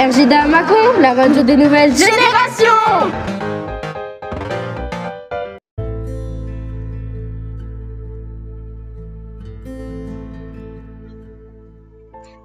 RJDA 0.00 0.46
Macon, 0.46 0.98
la 0.98 1.12
radio 1.12 1.42
des 1.42 1.58
nouvelles 1.58 1.94
générations 1.94 2.64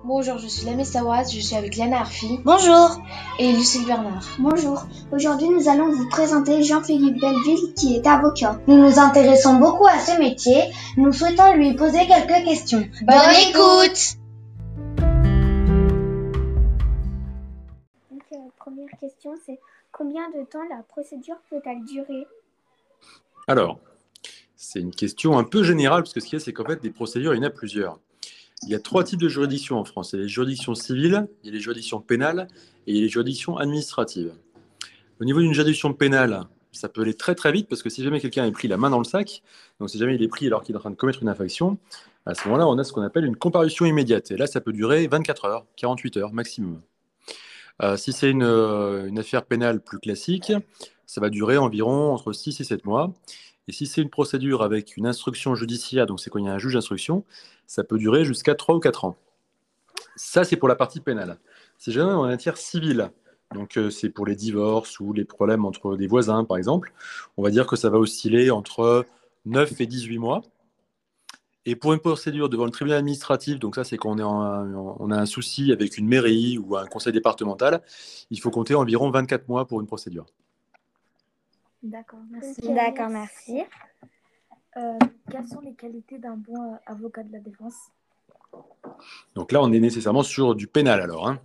Bonjour, 0.03 0.37
je 0.37 0.47
suis 0.47 0.65
Lamé 0.65 0.83
Sawaz, 0.83 1.33
je 1.33 1.39
suis 1.39 1.55
avec 1.55 1.77
Liana 1.77 2.01
Arfi. 2.01 2.41
Bonjour. 2.43 2.99
Et 3.39 3.53
Lucille 3.53 3.85
Bernard. 3.85 4.25
Bonjour. 4.37 4.85
Aujourd'hui, 5.13 5.47
nous 5.47 5.69
allons 5.69 5.89
vous 5.91 6.09
présenter 6.09 6.61
Jean-Philippe 6.61 7.21
Belleville 7.21 7.73
qui 7.77 7.95
est 7.95 8.05
avocat. 8.05 8.59
Nous 8.67 8.75
nous 8.75 8.99
intéressons 8.99 9.53
beaucoup 9.53 9.87
à 9.87 9.99
ce 9.99 10.19
métier. 10.19 10.61
Nous 10.97 11.13
souhaitons 11.13 11.53
lui 11.53 11.73
poser 11.73 12.05
quelques 12.05 12.43
questions. 12.43 12.83
Bonne 13.03 13.49
écoute 13.49 14.17
première 18.57 18.89
question, 18.99 19.35
c'est 19.45 19.59
combien 19.91 20.29
de 20.29 20.43
temps 20.45 20.63
la 20.69 20.83
procédure 20.83 21.37
peut-elle 21.49 21.83
durer 21.85 22.27
Alors, 23.47 23.79
c'est 24.55 24.79
une 24.79 24.91
question 24.91 25.37
un 25.37 25.43
peu 25.43 25.63
générale, 25.63 26.03
parce 26.03 26.13
que 26.13 26.19
ce 26.19 26.25
qu'il 26.25 26.39
y 26.39 26.41
a, 26.41 26.43
c'est 26.43 26.53
qu'en 26.53 26.65
fait, 26.65 26.81
des 26.81 26.91
procédures, 26.91 27.33
il 27.33 27.37
y 27.37 27.39
en 27.39 27.47
a 27.47 27.49
plusieurs. 27.49 27.99
Il 28.63 28.69
y 28.69 28.75
a 28.75 28.79
trois 28.79 29.03
types 29.03 29.19
de 29.19 29.27
juridictions 29.27 29.77
en 29.77 29.85
France. 29.85 30.13
Il 30.13 30.17
y 30.17 30.19
a 30.19 30.23
les 30.23 30.29
juridictions 30.29 30.75
civiles, 30.75 31.27
il 31.43 31.47
y 31.47 31.49
a 31.49 31.53
les 31.53 31.59
juridictions 31.59 31.99
pénales 31.99 32.47
et 32.87 32.91
il 32.91 32.95
y 32.95 32.99
a 32.99 33.01
les 33.03 33.09
juridictions 33.09 33.57
administratives. 33.57 34.33
Au 35.19 35.25
niveau 35.25 35.39
d'une 35.41 35.53
juridiction 35.53 35.93
pénale, 35.93 36.45
ça 36.71 36.89
peut 36.89 37.01
aller 37.01 37.13
très 37.13 37.35
très 37.35 37.51
vite 37.51 37.67
parce 37.69 37.83
que 37.83 37.89
si 37.89 38.03
jamais 38.03 38.19
quelqu'un 38.19 38.45
est 38.45 38.51
pris 38.51 38.67
la 38.67 38.77
main 38.77 38.89
dans 38.89 38.97
le 38.97 39.05
sac, 39.05 39.43
donc 39.79 39.89
si 39.89 39.97
jamais 39.97 40.15
il 40.15 40.23
est 40.23 40.27
pris 40.27 40.47
alors 40.47 40.63
qu'il 40.63 40.73
est 40.73 40.77
en 40.77 40.81
train 40.81 40.89
de 40.89 40.95
commettre 40.95 41.21
une 41.21 41.29
infraction, 41.29 41.77
à 42.25 42.33
ce 42.33 42.47
moment-là, 42.47 42.67
on 42.67 42.77
a 42.77 42.83
ce 42.83 42.91
qu'on 42.91 43.01
appelle 43.01 43.25
une 43.25 43.35
comparution 43.35 43.85
immédiate. 43.85 44.31
Et 44.31 44.37
là, 44.37 44.47
ça 44.47 44.61
peut 44.61 44.73
durer 44.73 45.05
24 45.07 45.45
heures, 45.45 45.65
48 45.77 46.17
heures 46.17 46.33
maximum. 46.33 46.81
Euh, 47.81 47.97
si 47.97 48.13
c'est 48.13 48.31
une, 48.31 48.43
euh, 48.43 49.07
une 49.07 49.19
affaire 49.19 49.45
pénale 49.45 49.81
plus 49.81 49.99
classique, 49.99 50.53
ça 51.05 51.21
va 51.21 51.29
durer 51.29 51.57
environ 51.57 52.13
entre 52.13 52.33
6 52.33 52.59
et 52.61 52.63
7 52.63 52.85
mois. 52.85 53.13
Et 53.67 53.71
si 53.71 53.87
c'est 53.87 54.01
une 54.01 54.09
procédure 54.09 54.61
avec 54.61 54.95
une 54.95 55.07
instruction 55.07 55.55
judiciaire, 55.55 56.05
donc 56.05 56.19
c'est 56.19 56.29
quand 56.29 56.39
il 56.39 56.45
y 56.45 56.49
a 56.49 56.53
un 56.53 56.59
juge 56.59 56.73
d'instruction, 56.73 57.23
ça 57.67 57.83
peut 57.83 57.97
durer 57.97 58.23
jusqu'à 58.25 58.55
3 58.55 58.75
ou 58.75 58.79
4 58.79 59.05
ans. 59.05 59.17
Ça, 60.15 60.43
c'est 60.43 60.55
pour 60.55 60.69
la 60.69 60.75
partie 60.75 60.99
pénale. 60.99 61.37
Si 61.77 61.91
jamais 61.91 62.13
on 62.13 62.23
a 62.23 62.29
un 62.29 62.37
tiers 62.37 62.57
civil, 62.57 63.09
donc 63.53 63.77
euh, 63.77 63.89
c'est 63.89 64.09
pour 64.09 64.25
les 64.25 64.35
divorces 64.35 64.99
ou 64.99 65.13
les 65.13 65.25
problèmes 65.25 65.65
entre 65.65 65.97
des 65.97 66.07
voisins, 66.07 66.43
par 66.45 66.57
exemple, 66.57 66.93
on 67.37 67.43
va 67.43 67.49
dire 67.49 67.67
que 67.67 67.75
ça 67.75 67.89
va 67.89 67.97
osciller 67.97 68.51
entre 68.51 69.05
9 69.45 69.81
et 69.81 69.87
18 69.87 70.19
mois. 70.19 70.41
Et 71.67 71.75
pour 71.75 71.93
une 71.93 71.99
procédure 71.99 72.47
devant 72.47 72.65
le 72.65 72.71
tribunal 72.71 72.99
administratif, 72.99 73.59
donc 73.59 73.75
ça 73.75 73.83
c'est 73.83 73.97
quand 73.97 74.11
on, 74.11 74.19
est 74.19 74.23
en- 74.23 74.97
on 74.99 75.09
a 75.11 75.17
un 75.17 75.25
souci 75.25 75.71
avec 75.71 75.97
une 75.97 76.07
mairie 76.07 76.57
ou 76.59 76.77
un 76.77 76.85
conseil 76.85 77.11
départemental, 77.11 77.81
il 78.29 78.39
faut 78.39 78.51
compter 78.51 78.75
environ 78.75 79.09
24 79.09 79.47
mois 79.47 79.65
pour 79.67 79.81
une 79.81 79.87
procédure. 79.87 80.25
D'accord, 81.81 82.19
merci. 82.29 82.61
D'accord, 82.73 83.09
merci. 83.09 83.63
Euh, 84.77 84.97
quelles 85.31 85.47
sont 85.47 85.61
les 85.61 85.73
qualités 85.73 86.19
d'un 86.19 86.35
bon 86.35 86.73
euh, 86.73 86.75
avocat 86.85 87.23
de 87.23 87.31
la 87.31 87.39
défense? 87.39 87.75
Donc 89.33 89.51
là, 89.51 89.61
on 89.61 89.71
est 89.71 89.79
nécessairement 89.79 90.23
sur 90.23 90.53
du 90.55 90.67
pénal 90.67 91.01
alors. 91.01 91.27
hein. 91.29 91.39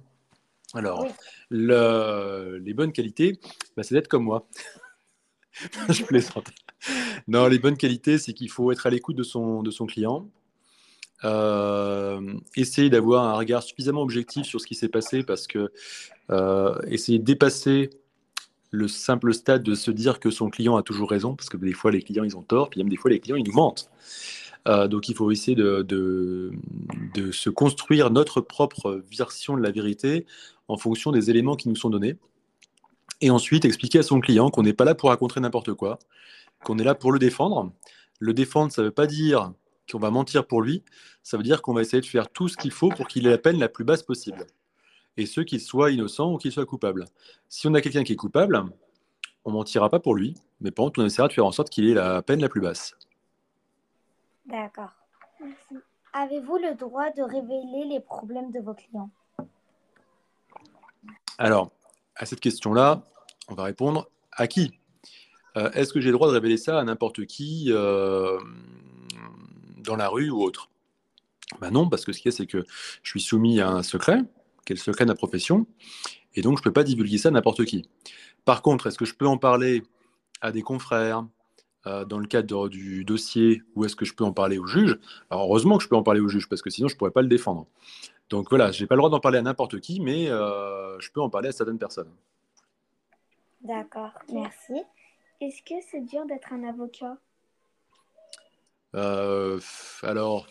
Alors, 0.75 1.03
Oui. 1.03 1.09
le- 1.51 2.59
les 2.63 2.75
bonnes 2.75 2.93
qualités, 2.93 3.41
bah, 3.77 3.83
c'est 3.83 3.95
d'être 3.95 4.09
comme 4.09 4.25
moi. 4.25 4.47
Je 5.89 6.05
plaisante. 6.05 6.49
Non, 7.29 7.47
les 7.47 7.59
bonnes 7.59 7.77
qualités, 7.77 8.19
c'est 8.19 8.33
qu'il 8.33 8.51
faut 8.51 8.73
être 8.73 8.87
à 8.87 8.91
l'écoute 8.91 9.17
de 9.17 9.23
son, 9.23 9.63
de 9.63 9.71
son 9.71 9.87
client, 9.87 10.27
euh, 11.25 12.35
essayer 12.57 12.89
d'avoir 12.89 13.25
un 13.25 13.35
regard 13.35 13.63
suffisamment 13.63 14.03
objectif 14.03 14.47
sur 14.47 14.61
ce 14.61 14.67
qui 14.67 14.75
s'est 14.75 14.89
passé 14.89 15.23
parce 15.23 15.47
que 15.47 15.71
euh, 16.31 16.75
essayer 16.89 17.19
de 17.19 17.25
dépasser 17.25 17.91
le 18.71 18.89
simple 18.89 19.35
stade 19.35 19.63
de 19.63 19.75
se 19.75 19.91
dire 19.91 20.21
que 20.21 20.31
son 20.31 20.49
client 20.49 20.77
a 20.77 20.83
toujours 20.83 21.11
raison, 21.11 21.35
parce 21.35 21.49
que 21.49 21.57
des 21.57 21.73
fois 21.73 21.91
les 21.91 22.03
clients 22.03 22.25
ils 22.25 22.37
ont 22.37 22.43
tort, 22.43 22.71
puis 22.71 22.81
même 22.81 22.89
des 22.89 22.97
fois 22.97 23.11
les 23.11 23.21
clients 23.21 23.37
ils 23.37 23.45
nous 23.45 23.53
mentent. 23.53 23.91
Euh, 24.69 24.89
donc 24.89 25.09
il 25.09 25.15
faut 25.15 25.31
essayer 25.31 25.55
de, 25.55 25.83
de, 25.83 26.53
de 27.15 27.33
se 27.33 27.51
construire 27.51 28.11
notre 28.11 28.41
propre 28.41 29.03
version 29.11 29.57
de 29.57 29.63
la 29.63 29.73
vérité 29.73 30.27
en 30.69 30.77
fonction 30.77 31.13
des 31.13 31.31
éléments 31.31 31.57
qui 31.57 31.69
nous 31.69 31.77
sont 31.77 31.91
donnés. 31.91 32.17
Et 33.21 33.31
ensuite 33.31 33.65
expliquer 33.65 33.99
à 33.99 34.03
son 34.03 34.21
client 34.21 34.51
qu'on 34.51 34.63
n'est 34.63 34.73
pas 34.73 34.85
là 34.85 34.95
pour 34.95 35.11
raconter 35.11 35.41
n'importe 35.41 35.75
quoi, 35.75 35.99
qu'on 36.65 36.79
est 36.79 36.85
là 36.85 36.95
pour 36.95 37.13
le 37.13 37.19
défendre. 37.19 37.73
Le 38.19 38.33
défendre, 38.35 38.73
ça 38.73 38.83
ne 38.83 38.87
veut 38.87 38.93
pas 38.93 39.07
dire 39.07 39.53
qu'on 39.91 39.99
va 39.99 40.11
mentir 40.11 40.47
pour 40.47 40.63
lui, 40.63 40.85
ça 41.23 41.37
veut 41.37 41.43
dire 41.43 41.63
qu'on 41.63 41.75
va 41.75 41.83
essayer 41.83 42.01
de 42.01 42.07
faire 42.07 42.31
tout 42.31 42.49
ce 42.49 42.57
qu'il 42.57 42.71
faut 42.71 42.91
pour 42.91 43.09
qu'il 43.09 43.27
ait 43.27 43.31
la 43.31 43.39
peine 43.39 43.59
la 43.59 43.69
plus 43.69 43.85
basse 43.85 44.03
possible. 44.03 44.47
Et 45.17 45.27
ce, 45.27 45.41
qu'il 45.41 45.61
soit 45.61 45.91
innocent 45.91 46.33
ou 46.33 46.39
qu'il 46.39 46.53
soit 46.53 46.67
coupable. 46.67 47.05
Si 47.49 47.67
on 47.67 47.75
a 47.75 47.81
quelqu'un 47.81 48.05
qui 48.05 48.13
est 48.13 48.17
coupable, 48.17 48.63
on 49.45 49.51
mentira 49.51 49.91
pas 49.91 50.01
pour 50.01 50.15
lui, 50.15 50.35
mais 50.61 50.71
par 50.71 50.87
contre, 50.87 51.03
on 51.03 51.07
essaiera 51.07 51.29
de 51.29 51.33
faire 51.33 51.47
en 51.47 51.53
sorte 51.53 51.71
qu'il 51.71 51.89
ait 51.89 51.95
la 51.95 52.23
peine 52.23 52.41
la 52.41 52.49
plus 52.49 52.61
basse. 52.61 52.95
D'accord. 54.47 54.93
Avez-vous 56.13 56.57
le 56.57 56.75
droit 56.75 57.11
de 57.11 57.23
révéler 57.23 57.87
les 57.89 58.01
problèmes 58.01 58.51
de 58.51 58.61
vos 58.61 58.75
clients? 58.75 59.11
Alors, 61.39 61.71
à 62.17 62.27
cette 62.27 62.41
question-là, 62.41 63.07
on 63.49 63.55
va 63.55 63.65
répondre 63.65 64.11
à 64.33 64.47
qui? 64.47 64.73
Euh, 65.57 65.71
Est-ce 65.73 65.93
que 65.93 66.01
j'ai 66.01 66.11
le 66.11 66.15
droit 66.15 66.29
de 66.29 66.33
révéler 66.33 66.57
ça 66.57 66.79
à 66.79 66.85
n'importe 66.85 67.27
qui 67.27 67.67
euh, 67.69 68.39
dans 69.79 69.97
la 69.97 70.09
rue 70.09 70.31
ou 70.31 70.43
autre? 70.43 70.71
Ben 71.61 71.71
Non, 71.71 71.89
parce 71.89 72.05
que 72.05 72.13
ce 72.13 72.21
qu'il 72.21 72.31
y 72.31 72.35
a, 72.35 72.37
c'est 72.37 72.47
que 72.47 72.65
je 73.03 73.11
suis 73.11 73.21
soumis 73.21 73.61
à 73.61 73.69
un 73.71 73.83
secret, 73.83 74.19
qui 74.65 74.73
est 74.73 74.77
le 74.77 74.81
secret 74.81 75.05
de 75.05 75.11
la 75.11 75.17
profession, 75.17 75.67
et 76.35 76.43
donc 76.43 76.59
je 76.59 76.61
ne 76.61 76.65
peux 76.65 76.73
pas 76.73 76.85
divulguer 76.85 77.19
ça 77.19 77.29
à 77.29 77.33
n'importe 77.33 77.65
qui. 77.65 77.89
Par 78.45 78.63
contre, 78.63 78.87
est-ce 78.87 78.99
que 78.99 79.05
je 79.05 79.15
peux 79.15 79.27
en 79.27 79.39
parler 79.39 79.83
à 80.41 80.53
des 80.53 80.63
confrères 80.63 81.27
euh, 81.87 82.05
dans 82.05 82.19
le 82.19 82.27
cadre 82.27 82.69
du 82.69 83.05
dossier, 83.05 83.63
ou 83.75 83.85
est-ce 83.85 83.97
que 83.97 84.05
je 84.05 84.15
peux 84.15 84.25
en 84.25 84.33
parler 84.33 84.59
au 84.59 84.67
juge? 84.67 84.99
Alors 85.31 85.45
heureusement 85.45 85.79
que 85.79 85.83
je 85.83 85.89
peux 85.89 85.97
en 85.97 86.03
parler 86.03 86.21
au 86.21 86.29
juge, 86.29 86.49
parce 86.49 86.63
que 86.63 86.71
sinon 86.71 86.89
je 86.89 86.95
ne 86.95 86.99
pourrais 86.99 87.11
pas 87.11 87.23
le 87.23 87.29
défendre. 87.29 87.67
Donc 88.31 88.49
voilà, 88.49 88.71
je 88.71 88.81
n'ai 88.81 88.87
pas 88.87 88.95
le 88.95 89.01
droit 89.01 89.11
d'en 89.11 89.21
parler 89.21 89.39
à 89.39 89.43
n'importe 89.43 89.81
qui, 89.81 90.01
mais 90.01 90.29
euh, 90.29 90.99
je 91.01 91.11
peux 91.11 91.21
en 91.21 91.29
parler 91.29 91.49
à 91.49 91.53
certaines 91.53 91.79
personnes. 91.79 92.11
D'accord, 93.61 94.13
merci. 94.33 94.75
Est-ce 95.41 95.63
que 95.63 95.75
c'est 95.91 96.01
dur 96.07 96.25
d'être 96.27 96.53
un 96.53 96.63
avocat? 96.63 97.17
Euh, 98.95 99.61
alors, 100.03 100.47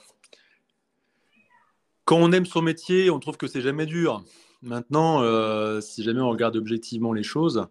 quand 2.04 2.18
on 2.18 2.32
aime 2.34 2.46
son 2.46 2.62
métier, 2.62 3.10
on 3.10 3.20
trouve 3.20 3.38
que 3.38 3.48
c'est 3.48 3.62
jamais 3.62 3.86
dur. 3.86 4.24
Maintenant, 4.62 5.22
euh, 5.22 5.80
si 5.80 6.04
jamais 6.04 6.22
on 6.22 6.30
regarde 6.30 6.58
objectivement 6.58 7.14
les 7.14 7.24
choses, 7.24 7.66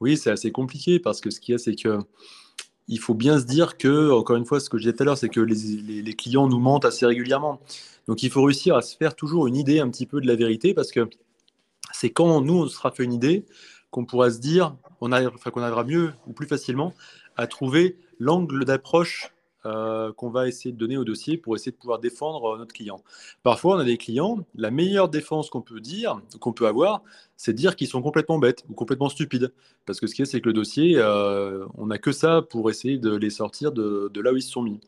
oui, 0.00 0.16
c'est 0.16 0.30
assez 0.30 0.52
compliqué 0.52 0.98
parce 0.98 1.20
que 1.20 1.28
ce 1.28 1.38
qu'il 1.38 1.52
y 1.52 1.54
a, 1.54 1.58
c'est 1.58 1.76
que 1.76 1.98
il 2.88 2.98
faut 2.98 3.14
bien 3.14 3.38
se 3.38 3.44
dire 3.44 3.76
que, 3.76 4.10
encore 4.10 4.36
une 4.36 4.44
fois, 4.44 4.60
ce 4.60 4.68
que 4.68 4.78
je 4.78 4.84
disais 4.84 4.92
tout 4.94 5.02
à 5.02 5.06
l'heure, 5.06 5.18
c'est 5.18 5.28
que 5.28 5.40
les, 5.40 6.14
clients 6.14 6.48
nous 6.48 6.58
mentent 6.58 6.84
assez 6.84 7.06
régulièrement. 7.06 7.60
Donc, 8.08 8.22
il 8.22 8.30
faut 8.30 8.42
réussir 8.42 8.76
à 8.76 8.82
se 8.82 8.96
faire 8.96 9.16
toujours 9.16 9.46
une 9.46 9.56
idée 9.56 9.80
un 9.80 9.88
petit 9.88 10.06
peu 10.06 10.20
de 10.20 10.26
la 10.26 10.36
vérité 10.36 10.74
parce 10.74 10.90
que 10.90 11.08
c'est 11.92 12.10
quand 12.10 12.40
nous, 12.40 12.62
on 12.62 12.66
se 12.66 12.74
sera 12.76 12.90
fait 12.90 13.04
une 13.04 13.12
idée 13.12 13.46
qu'on 13.90 14.04
pourra 14.04 14.30
se 14.30 14.38
dire, 14.38 14.76
on 15.00 15.12
enfin, 15.12 15.50
qu'on 15.50 15.62
arrivera 15.62 15.84
mieux 15.84 16.12
ou 16.26 16.32
plus 16.32 16.46
facilement 16.46 16.92
à 17.36 17.46
trouver 17.46 17.96
l'angle 18.18 18.64
d'approche 18.64 19.33
euh, 19.66 20.12
qu'on 20.12 20.30
va 20.30 20.48
essayer 20.48 20.72
de 20.72 20.78
donner 20.78 20.96
au 20.96 21.04
dossier 21.04 21.38
pour 21.38 21.54
essayer 21.54 21.72
de 21.72 21.76
pouvoir 21.76 21.98
défendre 21.98 22.54
euh, 22.54 22.58
notre 22.58 22.72
client. 22.74 23.02
Parfois, 23.42 23.76
on 23.76 23.78
a 23.78 23.84
des 23.84 23.96
clients, 23.96 24.38
la 24.54 24.70
meilleure 24.70 25.08
défense 25.08 25.50
qu'on 25.50 25.62
peut 25.62 25.80
dire, 25.80 26.20
qu'on 26.40 26.52
peut 26.52 26.66
avoir, 26.66 27.02
c'est 27.36 27.52
dire 27.52 27.76
qu'ils 27.76 27.88
sont 27.88 28.02
complètement 28.02 28.38
bêtes 28.38 28.64
ou 28.68 28.74
complètement 28.74 29.08
stupides. 29.08 29.52
Parce 29.86 30.00
que 30.00 30.06
ce 30.06 30.14
qui 30.14 30.22
est, 30.22 30.26
c'est 30.26 30.40
que 30.40 30.48
le 30.48 30.52
dossier, 30.52 30.96
euh, 30.98 31.66
on 31.76 31.86
n'a 31.86 31.98
que 31.98 32.12
ça 32.12 32.42
pour 32.42 32.70
essayer 32.70 32.98
de 32.98 33.14
les 33.14 33.30
sortir 33.30 33.72
de, 33.72 34.10
là 34.20 34.32
où 34.32 34.36
ils 34.36 34.42
se 34.42 34.50
sont 34.50 34.62
mis. 34.62 34.80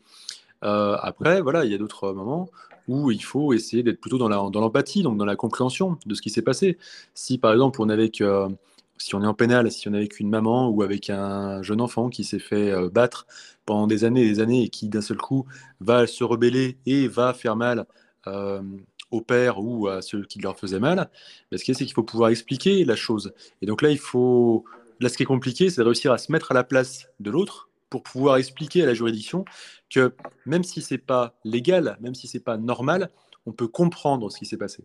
Après, 0.63 1.43
voilà, 1.43 1.65
il 1.65 1.71
y 1.71 1.75
a 1.75 1.79
d'autres 1.79 2.13
moments 2.13 2.49
où 2.89 3.11
il 3.11 3.23
faut 3.23 3.53
essayer 3.53 3.83
d'être 3.83 4.01
plutôt 4.01 4.19
dans 4.19 4.29
la- 4.29 4.49
dans 4.51 4.61
l'empathie, 4.61 5.03
donc 5.03 5.17
dans 5.17 5.25
la 5.25 5.37
compréhension 5.37 5.99
de 6.07 6.15
ce 6.15 6.23
qui 6.23 6.31
s'est 6.31 6.43
passé. 6.43 6.77
Si 7.15 7.39
par 7.39 7.53
exemple 7.53 7.81
on 7.83 7.89
est 7.89 7.93
avec, 7.93 8.23
si 8.99 9.15
on 9.15 9.23
est 9.23 9.27
en 9.27 9.35
pénal, 9.35 9.71
si 9.71 9.89
on 9.89 9.95
est 9.95 9.99
avec 9.99 10.21
une 10.21 10.29
maman 10.29 10.69
ou 10.69 10.83
avec 10.83 11.11
un 11.11 11.63
jeune 11.63 11.81
enfant 11.81 12.09
qui 12.09 12.25
s'est 12.25 12.39
fait 12.39 12.71
euh, 12.71 12.89
battre 12.89 13.27
pendant 13.65 13.87
des 13.87 14.05
années 14.05 14.23
et 14.23 14.29
des 14.29 14.41
années 14.41 14.65
et 14.65 14.69
qui 14.69 14.89
d'un 14.89 15.01
seul 15.01 15.19
coup 15.19 15.47
va 15.81 16.07
se 16.07 16.25
rebeller 16.25 16.79
et 16.87 17.09
va 17.09 17.35
faire 17.35 17.57
mal 17.57 17.87
euh, 18.27 18.63
au 19.11 19.21
père 19.21 19.63
ou 19.63 19.89
à 19.89 20.03
ceux 20.03 20.25
qui 20.25 20.41
leur 20.41 20.59
faisaient 20.59 20.81
mal, 20.81 21.11
ben, 21.51 21.59
ce 21.59 21.65
qui 21.65 21.71
est, 21.71 21.75
c'est 21.75 21.85
qu'il 21.85 21.95
faut 21.95 22.03
pouvoir 22.03 22.31
expliquer 22.31 22.85
la 22.85 22.97
chose. 22.97 23.33
Et 23.63 23.67
donc 23.67 23.83
là, 23.83 23.91
il 23.91 23.99
faut, 23.99 24.65
là, 25.01 25.09
ce 25.09 25.17
qui 25.17 25.23
est 25.23 25.27
compliqué, 25.27 25.71
c'est 25.71 25.81
de 25.81 25.87
réussir 25.87 26.13
à 26.13 26.19
se 26.19 26.33
mettre 26.33 26.51
à 26.51 26.55
la 26.55 26.65
place 26.65 27.09
de 27.21 27.31
l'autre 27.31 27.71
pour 27.89 28.03
pouvoir 28.03 28.37
expliquer 28.37 28.83
à 28.83 28.87
la 28.87 28.95
juridiction 28.95 29.45
que 29.91 30.15
même 30.45 30.65
si 30.65 30.83
c'est 30.83 30.99
pas 30.99 31.39
légal, 31.45 31.97
même 32.01 32.15
si 32.15 32.27
c'est 32.27 32.41
pas 32.41 32.57
normal, 32.57 33.11
on 33.47 33.53
peut 33.53 33.69
comprendre 33.69 34.31
ce 34.31 34.39
qui 34.39 34.47
s'est 34.47 34.57
passé. 34.57 34.85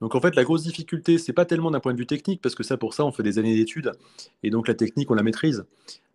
Donc 0.00 0.14
en 0.14 0.20
fait, 0.20 0.34
la 0.36 0.44
grosse 0.44 0.62
difficulté, 0.62 1.18
c'est 1.18 1.32
pas 1.32 1.44
tellement 1.44 1.70
d'un 1.70 1.80
point 1.80 1.92
de 1.92 1.98
vue 1.98 2.06
technique, 2.06 2.42
parce 2.42 2.54
que 2.54 2.62
ça, 2.62 2.76
pour 2.76 2.94
ça, 2.94 3.04
on 3.04 3.12
fait 3.12 3.22
des 3.22 3.38
années 3.38 3.54
d'études, 3.54 3.92
et 4.42 4.50
donc 4.50 4.68
la 4.68 4.74
technique, 4.74 5.10
on 5.10 5.14
la 5.14 5.22
maîtrise. 5.22 5.64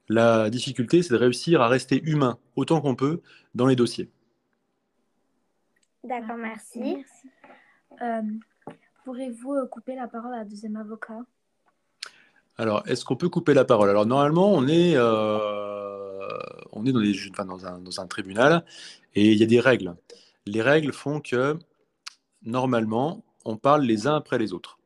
La 0.09 0.49
difficulté, 0.49 1.03
c'est 1.03 1.13
de 1.13 1.19
réussir 1.19 1.61
à 1.61 1.67
rester 1.67 2.01
humain 2.03 2.37
autant 2.55 2.81
qu'on 2.81 2.95
peut 2.95 3.21
dans 3.55 3.67
les 3.67 3.75
dossiers. 3.75 4.09
D'accord, 6.03 6.37
merci. 6.37 6.79
Merci. 6.79 7.29
Euh, 8.01 8.21
pourrez-vous 9.03 9.53
euh, 9.53 9.65
couper 9.67 9.95
la 9.95 10.07
parole 10.07 10.33
à 10.33 10.39
un 10.39 10.45
deuxième 10.45 10.77
avocat? 10.77 11.19
Alors, 12.57 12.83
est-ce 12.87 13.05
qu'on 13.05 13.15
peut 13.15 13.29
couper 13.29 13.53
la 13.53 13.65
parole? 13.65 13.89
Alors, 13.89 14.05
normalement, 14.05 14.51
on 14.51 14.67
est, 14.67 14.93
euh, 14.95 16.39
on 16.71 16.85
est 16.85 16.91
dans, 16.91 16.99
les, 16.99 17.15
enfin, 17.29 17.45
dans, 17.45 17.65
un, 17.65 17.79
dans 17.79 18.01
un 18.01 18.07
tribunal 18.07 18.65
et 19.15 19.31
il 19.31 19.37
y 19.37 19.43
a 19.43 19.45
des 19.45 19.59
règles. 19.59 19.95
Les 20.45 20.61
règles 20.61 20.91
font 20.91 21.21
que, 21.21 21.57
normalement, 22.43 23.23
on 23.45 23.57
parle 23.57 23.83
les 23.83 24.07
uns 24.07 24.15
après 24.15 24.37
les 24.37 24.53
autres. 24.53 24.79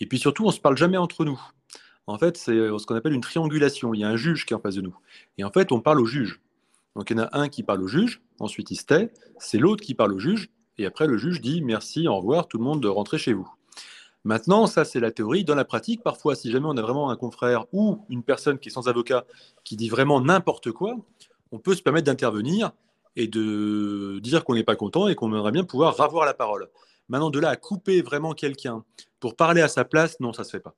Et 0.00 0.06
puis 0.06 0.18
surtout, 0.18 0.44
on 0.44 0.48
ne 0.48 0.52
se 0.52 0.60
parle 0.60 0.76
jamais 0.76 0.96
entre 0.96 1.24
nous. 1.24 1.40
En 2.06 2.18
fait, 2.18 2.36
c'est 2.36 2.52
ce 2.52 2.86
qu'on 2.86 2.94
appelle 2.94 3.12
une 3.12 3.20
triangulation. 3.20 3.92
Il 3.92 4.00
y 4.00 4.04
a 4.04 4.08
un 4.08 4.16
juge 4.16 4.46
qui 4.46 4.54
est 4.54 4.56
en 4.56 4.60
face 4.60 4.76
de 4.76 4.80
nous. 4.80 4.96
Et 5.36 5.44
en 5.44 5.50
fait, 5.50 5.72
on 5.72 5.80
parle 5.80 6.00
au 6.00 6.06
juge. 6.06 6.40
Donc, 6.96 7.10
il 7.10 7.16
y 7.16 7.20
en 7.20 7.24
a 7.24 7.28
un 7.38 7.48
qui 7.48 7.62
parle 7.62 7.82
au 7.82 7.86
juge, 7.86 8.22
ensuite 8.40 8.70
il 8.70 8.76
se 8.76 8.84
tait, 8.84 9.12
c'est 9.38 9.58
l'autre 9.58 9.84
qui 9.84 9.94
parle 9.94 10.14
au 10.14 10.18
juge, 10.18 10.50
et 10.78 10.86
après 10.86 11.06
le 11.06 11.16
juge 11.16 11.40
dit 11.40 11.62
merci, 11.62 12.08
au 12.08 12.16
revoir, 12.16 12.48
tout 12.48 12.58
le 12.58 12.64
monde 12.64 12.82
de 12.82 12.88
rentrer 12.88 13.18
chez 13.18 13.32
vous. 13.32 13.48
Maintenant, 14.24 14.66
ça 14.66 14.84
c'est 14.84 14.98
la 14.98 15.12
théorie. 15.12 15.44
Dans 15.44 15.54
la 15.54 15.64
pratique, 15.64 16.02
parfois, 16.02 16.34
si 16.34 16.50
jamais 16.50 16.66
on 16.68 16.76
a 16.76 16.82
vraiment 16.82 17.10
un 17.10 17.16
confrère 17.16 17.66
ou 17.72 18.04
une 18.08 18.22
personne 18.22 18.58
qui 18.58 18.68
est 18.68 18.72
sans 18.72 18.88
avocat 18.88 19.24
qui 19.64 19.76
dit 19.76 19.88
vraiment 19.88 20.20
n'importe 20.20 20.72
quoi, 20.72 20.96
on 21.52 21.58
peut 21.58 21.74
se 21.74 21.82
permettre 21.82 22.06
d'intervenir 22.06 22.72
et 23.16 23.28
de 23.28 24.18
dire 24.20 24.44
qu'on 24.44 24.54
n'est 24.54 24.64
pas 24.64 24.76
content 24.76 25.08
et 25.08 25.14
qu'on 25.14 25.28
aimerait 25.28 25.52
bien 25.52 25.64
pouvoir 25.64 25.96
ravoir 25.96 26.26
la 26.26 26.34
parole. 26.34 26.68
Maintenant, 27.08 27.30
de 27.30 27.38
là 27.38 27.50
à 27.50 27.56
couper 27.56 28.02
vraiment 28.02 28.32
quelqu'un 28.32 28.84
pour 29.20 29.34
parler 29.34 29.62
à 29.62 29.68
sa 29.68 29.84
place, 29.84 30.20
non, 30.20 30.32
ça 30.32 30.44
se 30.44 30.50
fait 30.50 30.60
pas. 30.60 30.74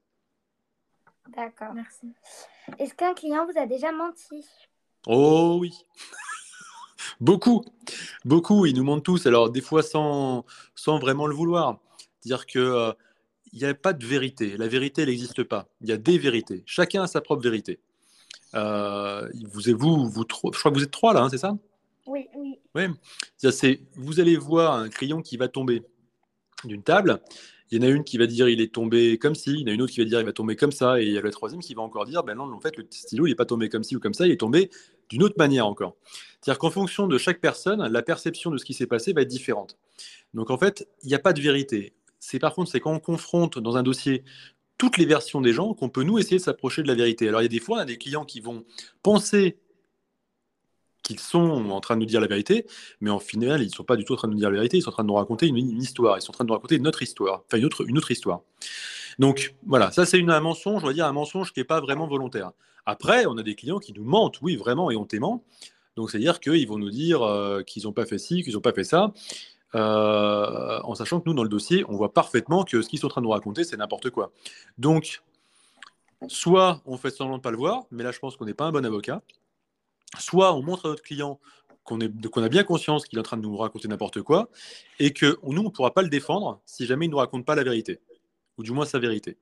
D'accord. 1.37 1.75
Merci. 1.75 2.13
Est-ce 2.79 2.95
qu'un 2.95 3.15
client 3.15 3.47
vous 3.47 3.59
a 3.59 3.67
déjà 3.67 3.93
menti? 3.93 4.45
Oh 5.07 5.59
oui. 5.61 5.73
Beaucoup, 7.21 7.65
beaucoup, 8.25 8.67
ils 8.67 8.75
nous 8.75 8.85
mentent 8.85 9.05
tous. 9.05 9.27
Alors, 9.27 9.51
des 9.51 9.61
fois, 9.61 9.83
sans, 9.83 10.45
sans 10.75 10.99
vraiment 10.99 11.27
le 11.27 11.35
vouloir. 11.35 11.79
Dire 12.23 12.47
que 12.47 12.59
euh, 12.59 12.93
il 13.53 13.59
n'y 13.59 13.65
a 13.65 13.75
pas 13.75 13.93
de 13.93 14.05
vérité. 14.05 14.57
La 14.57 14.69
vérité, 14.69 15.03
elle 15.03 15.09
n'existe 15.09 15.43
pas. 15.45 15.67
Il 15.81 15.89
y 15.89 15.93
a 15.93 15.97
des 15.97 16.19
vérités. 16.19 16.63
Chacun 16.67 17.03
a 17.03 17.07
sa 17.07 17.21
propre 17.21 17.43
vérité. 17.43 17.81
Euh, 18.55 19.29
vous, 19.45 19.63
vous, 19.77 20.09
vous, 20.09 20.25
je 20.29 20.59
crois 20.59 20.71
que 20.71 20.77
vous 20.77 20.85
êtes 20.85 20.91
trois 20.91 21.13
là, 21.13 21.23
hein, 21.23 21.29
c'est 21.31 21.39
ça? 21.39 21.57
Oui, 22.07 22.29
oui. 22.35 22.59
Oui. 22.75 22.85
C'est, 23.39 23.81
vous 23.97 24.21
allez 24.21 24.37
voir 24.37 24.75
un 24.75 24.89
crayon 24.89 25.23
qui 25.23 25.37
va 25.37 25.49
tomber 25.49 25.83
d'une 26.65 26.83
table. 26.83 27.21
Il 27.71 27.81
y 27.81 27.85
en 27.85 27.89
a 27.89 27.91
une 27.91 28.03
qui 28.03 28.19
va 28.19 28.27
dire 28.27 28.49
il 28.49 28.61
est 28.61 28.73
tombé 28.73 29.17
comme 29.17 29.35
ci, 29.35 29.53
il 29.53 29.61
y 29.61 29.65
en 29.65 29.69
a 29.69 29.71
une 29.71 29.83
autre 29.83 29.93
qui 29.93 30.01
va 30.01 30.07
dire 30.07 30.21
il 30.21 30.27
va 30.27 30.33
tomber 30.33 30.57
comme 30.57 30.73
ça, 30.73 31.01
et 31.01 31.07
il 31.07 31.13
y 31.13 31.19
a 31.19 31.21
le 31.21 31.31
troisième 31.31 31.61
qui 31.61 31.75
va 31.75 31.83
encore 31.83 32.05
dire 32.05 32.25
ben 32.25 32.35
non, 32.35 32.53
en 32.53 32.61
fait, 32.61 32.77
le 32.77 32.87
stylo, 32.91 33.27
il 33.27 33.31
n'est 33.31 33.37
pas 33.37 33.45
tombé 33.45 33.69
comme 33.69 33.85
ci 33.85 33.95
ou 33.95 34.01
comme 34.01 34.15
ça, 34.15 34.27
il 34.27 34.33
est 34.33 34.41
tombé 34.41 34.71
d'une 35.09 35.23
autre 35.23 35.37
manière 35.39 35.67
encore. 35.67 35.97
C'est-à-dire 36.41 36.59
qu'en 36.59 36.71
fonction 36.71 37.07
de 37.07 37.19
chaque 37.19 37.41
personne, 37.41 37.87
la 37.87 38.03
perception 38.03 38.51
de 38.51 38.59
ce 38.59 38.65
qui 38.65 38.75
s'est 38.75 38.87
passé 38.87 39.13
va 39.13 39.23
être 39.23 39.29
différente. 39.29 39.79
Donc 40.35 40.51
en 40.51 40.59
fait, 40.59 40.89
il 41.03 41.09
n'y 41.09 41.15
a 41.15 41.19
pas 41.19 41.33
de 41.33 41.41
vérité. 41.41 41.93
C'est 42.19 42.39
par 42.39 42.55
contre, 42.55 42.71
c'est 42.71 42.81
quand 42.81 42.93
on 42.93 43.01
confronte 43.01 43.59
dans 43.59 43.77
un 43.77 43.83
dossier 43.83 44.25
toutes 44.77 44.97
les 44.97 45.05
versions 45.07 45.41
des 45.41 45.53
gens 45.53 45.75
qu'on 45.75 45.91
peut 45.91 46.03
nous 46.03 46.19
essayer 46.19 46.39
de 46.39 46.43
s'approcher 46.43 46.83
de 46.83 46.89
la 46.89 46.95
vérité. 46.95 47.29
Alors 47.29 47.43
il 47.43 47.45
y 47.45 47.47
a 47.47 47.49
des 47.49 47.61
fois, 47.61 47.79
on 47.79 47.81
a 47.81 47.85
des 47.85 47.99
clients 47.99 48.25
qui 48.25 48.41
vont 48.41 48.65
penser 49.03 49.59
qu'ils 51.11 51.21
sont 51.21 51.71
en 51.71 51.81
train 51.81 51.97
de 51.97 52.01
nous 52.01 52.07
dire 52.07 52.21
la 52.21 52.27
vérité, 52.27 52.67
mais 53.01 53.11
en 53.11 53.19
final, 53.19 53.63
ils 53.63 53.67
ne 53.67 53.73
sont 53.73 53.85
pas 53.85 53.97
du 53.97 54.05
tout 54.05 54.13
en 54.13 54.17
train 54.17 54.29
de 54.29 54.33
nous 54.33 54.39
dire 54.39 54.51
la 54.51 54.57
vérité, 54.57 54.77
ils 54.77 54.83
sont 54.83 54.91
en 54.91 54.93
train 54.93 55.03
de 55.03 55.09
nous 55.09 55.15
raconter 55.15 55.47
une, 55.47 55.57
histoire, 55.57 56.19
ils 56.19 56.23
sont 56.23 56.31
en 56.31 56.35
train 56.35 56.45
de 56.45 56.49
nous 56.49 56.55
raconter 56.55 56.79
notre 56.79 57.03
histoire, 57.03 57.43
enfin 57.47 57.59
une 57.59 57.65
autre, 57.65 57.85
une 57.89 57.99
autre 57.99 58.11
histoire. 58.11 58.41
Donc 59.19 59.55
voilà, 59.67 59.91
ça 59.91 60.07
c'est 60.07 60.21
un 60.21 60.41
mensonge, 60.41 60.85
on 60.85 60.87
va 60.87 60.93
dire 60.93 61.07
un 61.07 61.13
mensonge 61.13 61.53
qui 61.53 61.61
n'est 61.61 61.65
pas 61.65 61.81
vraiment 61.81 62.07
volontaire. 62.07 62.53
Après, 62.87 63.27
on 63.27 63.37
a 63.37 63.43
des 63.43 63.55
clients 63.55 63.79
qui 63.79 63.93
nous 63.93 64.05
mentent, 64.05 64.41
oui, 64.41 64.57
vraiment, 64.57 64.91
et 64.91 64.97
on 64.97 65.05
t'aimant. 65.05 65.45
Donc 65.97 66.11
c'est-à-dire 66.11 66.41
qu'ils 66.41 66.67
vont 66.67 66.79
nous 66.79 66.91
dire 66.91 67.23
euh, 67.23 67.63
qu'ils 67.63 67.85
n'ont 67.85 67.93
pas 67.93 68.07
fait 68.07 68.19
ci, 68.19 68.43
qu'ils 68.43 68.55
n'ont 68.55 68.61
pas 68.61 68.73
fait 68.73 68.85
ça, 68.85 69.13
euh, 69.75 70.81
en 70.83 70.95
sachant 70.95 71.21
que 71.21 71.29
nous, 71.29 71.35
dans 71.35 71.43
le 71.43 71.49
dossier, 71.49 71.85
on 71.89 71.97
voit 71.97 72.13
parfaitement 72.13 72.65
que 72.65 72.83
ce 72.83 72.89
qu'ils 72.89 72.99
sont 72.99 73.07
en 73.07 73.11
train 73.11 73.21
de 73.21 73.27
nous 73.27 73.33
raconter, 73.33 73.65
c'est 73.65 73.77
n'importe 73.77 74.11
quoi. 74.11 74.33
Donc, 74.79 75.23
soit 76.29 76.81
on 76.87 76.97
fait 76.97 77.11
semblant 77.11 77.37
de 77.37 77.41
ne 77.41 77.43
pas 77.43 77.51
le 77.51 77.57
voir, 77.57 77.85
mais 77.91 78.03
là 78.03 78.13
je 78.13 78.19
pense 78.19 78.37
qu'on 78.37 78.45
n'est 78.45 78.55
pas 78.55 78.67
un 78.67 78.73
bon 78.73 78.85
avocat, 78.85 79.23
soit 80.19 80.55
on 80.55 80.63
montre 80.63 80.87
à 80.87 80.89
notre 80.89 81.03
client 81.03 81.39
qu'on 81.85 82.01
a 82.01 82.49
bien 82.49 82.63
conscience 82.63 83.05
qu'il 83.07 83.19
est 83.19 83.21
en 83.21 83.25
train 83.25 83.37
de 83.37 83.43
nous 83.43 83.57
raconter 83.57 83.89
n'importe 83.89 84.23
quoi, 84.23 84.49
et 85.01 85.13
que 85.13 85.39
nous, 85.43 85.61
on 85.61 85.65
ne 85.65 85.69
pourra 85.71 85.93
pas 85.93 86.03
le 86.03 86.09
défendre 86.09 86.61
si 86.65 86.87
jamais 86.87 87.07
il 87.07 87.09
ne 87.09 87.13
nous 87.13 87.19
raconte 87.19 87.45
pas 87.45 87.57
la 87.57 87.65
vérité 87.65 88.01
ou 88.61 88.63
du 88.63 88.73
moins 88.73 88.85
sa 88.85 88.99
vérité. 88.99 89.39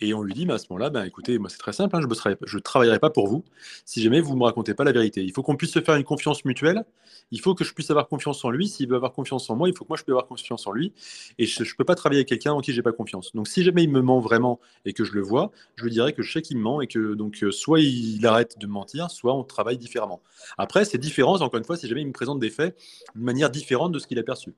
Et 0.00 0.14
on 0.14 0.22
lui 0.22 0.32
dit, 0.32 0.46
mais 0.46 0.54
à 0.54 0.58
ce 0.58 0.66
moment-là, 0.70 0.88
ben, 0.88 1.04
écoutez, 1.04 1.38
moi 1.38 1.50
c'est 1.50 1.58
très 1.58 1.74
simple, 1.74 1.94
hein, 1.94 2.00
je 2.00 2.56
ne 2.56 2.60
travaillerai 2.60 2.98
pas 2.98 3.10
pour 3.10 3.28
vous 3.28 3.44
si 3.84 4.02
jamais 4.02 4.20
vous 4.20 4.32
ne 4.32 4.38
me 4.38 4.44
racontez 4.44 4.72
pas 4.72 4.82
la 4.82 4.92
vérité. 4.92 5.22
Il 5.22 5.32
faut 5.32 5.42
qu'on 5.42 5.56
puisse 5.56 5.72
se 5.72 5.80
faire 5.80 5.94
une 5.94 6.04
confiance 6.04 6.46
mutuelle, 6.46 6.84
il 7.30 7.40
faut 7.40 7.54
que 7.54 7.64
je 7.64 7.74
puisse 7.74 7.90
avoir 7.90 8.08
confiance 8.08 8.42
en 8.46 8.50
lui, 8.50 8.66
s'il 8.66 8.88
veut 8.88 8.96
avoir 8.96 9.12
confiance 9.12 9.50
en 9.50 9.56
moi, 9.56 9.68
il 9.68 9.76
faut 9.76 9.84
que 9.84 9.90
moi 9.90 9.98
je 9.98 10.04
puisse 10.04 10.12
avoir 10.12 10.26
confiance 10.26 10.66
en 10.66 10.72
lui, 10.72 10.94
et 11.38 11.44
je 11.44 11.62
ne 11.62 11.68
peux 11.76 11.84
pas 11.84 11.94
travailler 11.94 12.20
avec 12.20 12.28
quelqu'un 12.28 12.52
en 12.52 12.60
qui 12.60 12.72
j'ai 12.72 12.82
pas 12.82 12.92
confiance. 12.92 13.32
Donc 13.34 13.46
si 13.46 13.62
jamais 13.62 13.84
il 13.84 13.90
me 13.90 14.00
ment 14.00 14.20
vraiment 14.20 14.58
et 14.86 14.94
que 14.94 15.04
je 15.04 15.12
le 15.12 15.20
vois, 15.20 15.52
je 15.76 15.84
lui 15.84 15.90
dirais 15.90 16.14
que 16.14 16.22
je 16.22 16.32
sais 16.32 16.40
qu'il 16.40 16.56
me 16.56 16.62
ment 16.62 16.80
et 16.80 16.86
que 16.86 17.12
donc 17.14 17.42
euh, 17.42 17.50
soit 17.50 17.80
il 17.80 18.26
arrête 18.26 18.58
de 18.58 18.66
mentir, 18.66 19.10
soit 19.10 19.34
on 19.34 19.44
travaille 19.44 19.76
différemment. 19.76 20.22
Après, 20.56 20.86
c'est 20.86 20.98
différent, 20.98 21.40
encore 21.40 21.58
une 21.58 21.64
fois, 21.64 21.76
si 21.76 21.88
jamais 21.88 22.00
il 22.00 22.06
me 22.06 22.12
présente 22.12 22.40
des 22.40 22.50
faits 22.50 22.74
d'une 23.14 23.24
manière 23.24 23.50
différente 23.50 23.92
de 23.92 23.98
ce 23.98 24.06
qu'il 24.06 24.18
a 24.18 24.22
perçu. 24.22 24.54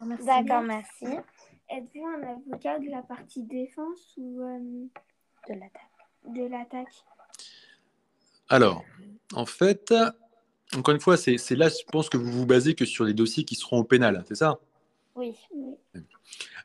D'accord, 0.00 0.62
merci. 0.62 1.06
Êtes-vous 1.68 2.06
un 2.06 2.22
avocat 2.22 2.78
de 2.78 2.88
la 2.90 3.02
partie 3.02 3.42
défense 3.42 4.14
ou 4.16 4.40
euh, 4.42 4.58
De 5.48 5.54
l'attaque. 5.54 5.90
de 6.24 6.48
l'attaque? 6.48 7.04
Alors, 8.48 8.84
en 9.34 9.46
fait, 9.46 9.92
encore 10.76 10.94
une 10.94 11.00
fois, 11.00 11.16
c'est 11.16 11.36
là, 11.50 11.68
je 11.68 11.84
pense 11.90 12.08
que 12.08 12.16
vous 12.16 12.30
vous 12.30 12.46
basez 12.46 12.74
que 12.74 12.84
sur 12.84 13.04
les 13.04 13.14
dossiers 13.14 13.44
qui 13.44 13.56
seront 13.56 13.78
au 13.78 13.84
pénal, 13.84 14.24
c'est 14.28 14.36
ça? 14.36 14.58
Oui. 15.16 15.34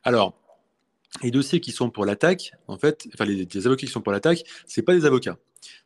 Alors, 0.03 0.37
les 1.23 1.31
dossiers 1.31 1.59
qui 1.59 1.71
sont 1.71 1.89
pour 1.89 2.05
l'attaque, 2.05 2.53
en 2.67 2.77
fait, 2.77 3.07
enfin 3.13 3.25
les, 3.25 3.45
les 3.45 3.65
avocats 3.67 3.85
qui 3.85 3.91
sont 3.91 4.01
pour 4.01 4.11
l'attaque, 4.11 4.43
c'est 4.67 4.83
pas 4.83 4.93
des 4.93 5.05
avocats, 5.05 5.37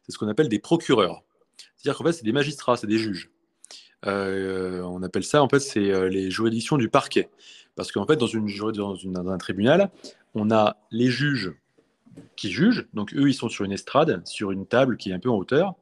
c'est 0.03 0.11
ce 0.11 0.17
qu'on 0.17 0.27
appelle 0.27 0.49
des 0.49 0.59
procureurs. 0.59 1.23
C'est-à-dire 1.77 1.97
qu'en 1.97 2.03
fait, 2.03 2.13
c'est 2.13 2.25
des 2.25 2.33
magistrats, 2.33 2.75
c'est 2.75 2.87
des 2.87 2.97
juges. 2.97 3.31
Euh, 4.05 4.81
on 4.83 5.01
appelle 5.03 5.23
ça, 5.23 5.41
en 5.41 5.49
fait, 5.49 5.59
c'est 5.59 5.91
euh, 5.91 6.09
les 6.09 6.29
juridictions 6.29 6.77
du 6.77 6.89
parquet. 6.89 7.29
Parce 7.75 7.91
qu'en 7.91 8.05
fait, 8.05 8.15
dans, 8.15 8.27
une, 8.27 8.47
dans, 8.73 9.29
un 9.29 9.37
tribunal, 9.37 9.91
on 10.33 10.51
a 10.51 10.77
les 10.91 11.07
juges 11.07 11.53
qui 12.35 12.49
jugent. 12.49 12.87
Donc, 12.93 13.13
eux, 13.13 13.29
ils 13.29 13.33
sont 13.33 13.49
sur 13.49 13.65
une 13.65 13.73
estrade, 13.73 14.25
sur 14.25 14.51
une 14.51 14.65
table 14.65 14.97
qui 14.97 15.09
est 15.09 15.13
un 15.13 15.19
peu 15.19 15.29
en 15.29 15.35
hauteur. 15.35 15.75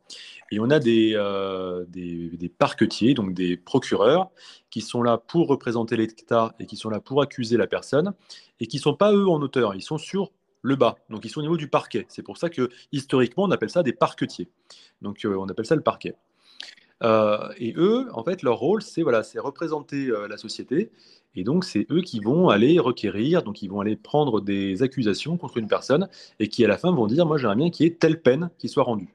Et 0.52 0.60
on 0.60 0.70
a 0.70 0.80
des, 0.80 1.14
euh, 1.16 1.86
des, 1.88 2.50
parquetiers, 2.50 3.14
donc 3.14 3.34
des 3.34 3.58
procureurs, 3.58 4.30
qui 4.70 4.82
sont 4.82 5.04
là 5.04 5.18
pour 5.18 5.48
représenter 5.48 5.96
l'État 5.96 6.56
et 6.60 6.66
qui 6.66 6.76
sont 6.76 6.90
là 6.90 7.00
pour 7.00 7.22
accuser 7.22 7.58
la 7.58 7.68
personne, 7.68 8.14
et 8.60 8.68
qui 8.68 8.78
ne 8.78 8.82
sont 8.82 8.96
pas, 8.96 9.14
eux, 9.14 9.28
en 9.28 9.42
hauteur. 9.42 9.76
Ils 9.76 9.82
sont 9.82 9.98
sur 9.98 10.32
le 10.62 10.76
bas. 10.76 10.96
Donc, 11.10 11.26
ils 11.26 11.30
sont 11.30 11.40
au 11.40 11.44
niveau 11.44 11.58
du 11.58 11.68
parquet. 11.68 12.06
C'est 12.10 12.24
pour 12.24 12.38
ça 12.38 12.50
que, 12.50 12.70
historiquement, 12.92 13.44
on 13.44 13.52
appelle 13.52 13.70
ça 13.70 13.84
des 13.84 13.94
parquetiers. 13.94 14.50
Donc, 15.02 15.26
euh, 15.26 15.36
on 15.38 15.48
appelle 15.48 15.66
ça 15.66 15.76
le 15.76 15.82
parquet. 15.82 16.16
Euh, 17.04 17.50
et 17.58 17.74
eux, 17.76 18.08
en 18.14 18.24
fait, 18.24 18.44
leur 18.44 18.58
rôle, 18.58 18.82
c'est 18.82 19.04
voilà, 19.04 19.24
représenter 19.38 20.12
la 20.30 20.38
société. 20.38 20.92
Et 21.36 21.44
donc, 21.44 21.66
c'est 21.66 21.88
eux 21.92 22.02
qui 22.02 22.20
vont 22.20 22.50
aller 22.50 22.80
requérir, 22.80 23.44
donc 23.44 23.62
ils 23.62 23.70
vont 23.70 23.82
aller 23.82 23.96
prendre 23.96 24.40
des 24.40 24.84
accusations 24.84 25.38
contre 25.38 25.58
une 25.58 25.68
personne 25.68 26.08
et 26.40 26.48
qui, 26.48 26.64
à 26.64 26.68
la 26.68 26.78
fin, 26.78 26.92
vont 26.92 27.08
dire 27.08 27.26
Moi, 27.26 27.38
j'aimerais 27.38 27.56
bien 27.56 27.70
qu'il 27.70 27.86
y 27.86 27.90
ait 27.90 27.94
telle 27.94 28.22
peine 28.22 28.50
qui 28.60 28.70
soit 28.70 28.84
rendue. 28.84 29.14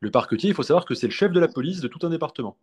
Le 0.00 0.10
parquetier, 0.10 0.50
il 0.50 0.54
faut 0.54 0.64
savoir 0.64 0.84
que 0.84 0.94
c'est 0.94 1.06
le 1.06 1.12
chef 1.12 1.30
de 1.30 1.38
la 1.38 1.48
police 1.48 1.80
de 1.80 1.88
tout 1.88 2.04
un 2.04 2.10
département. 2.10 2.56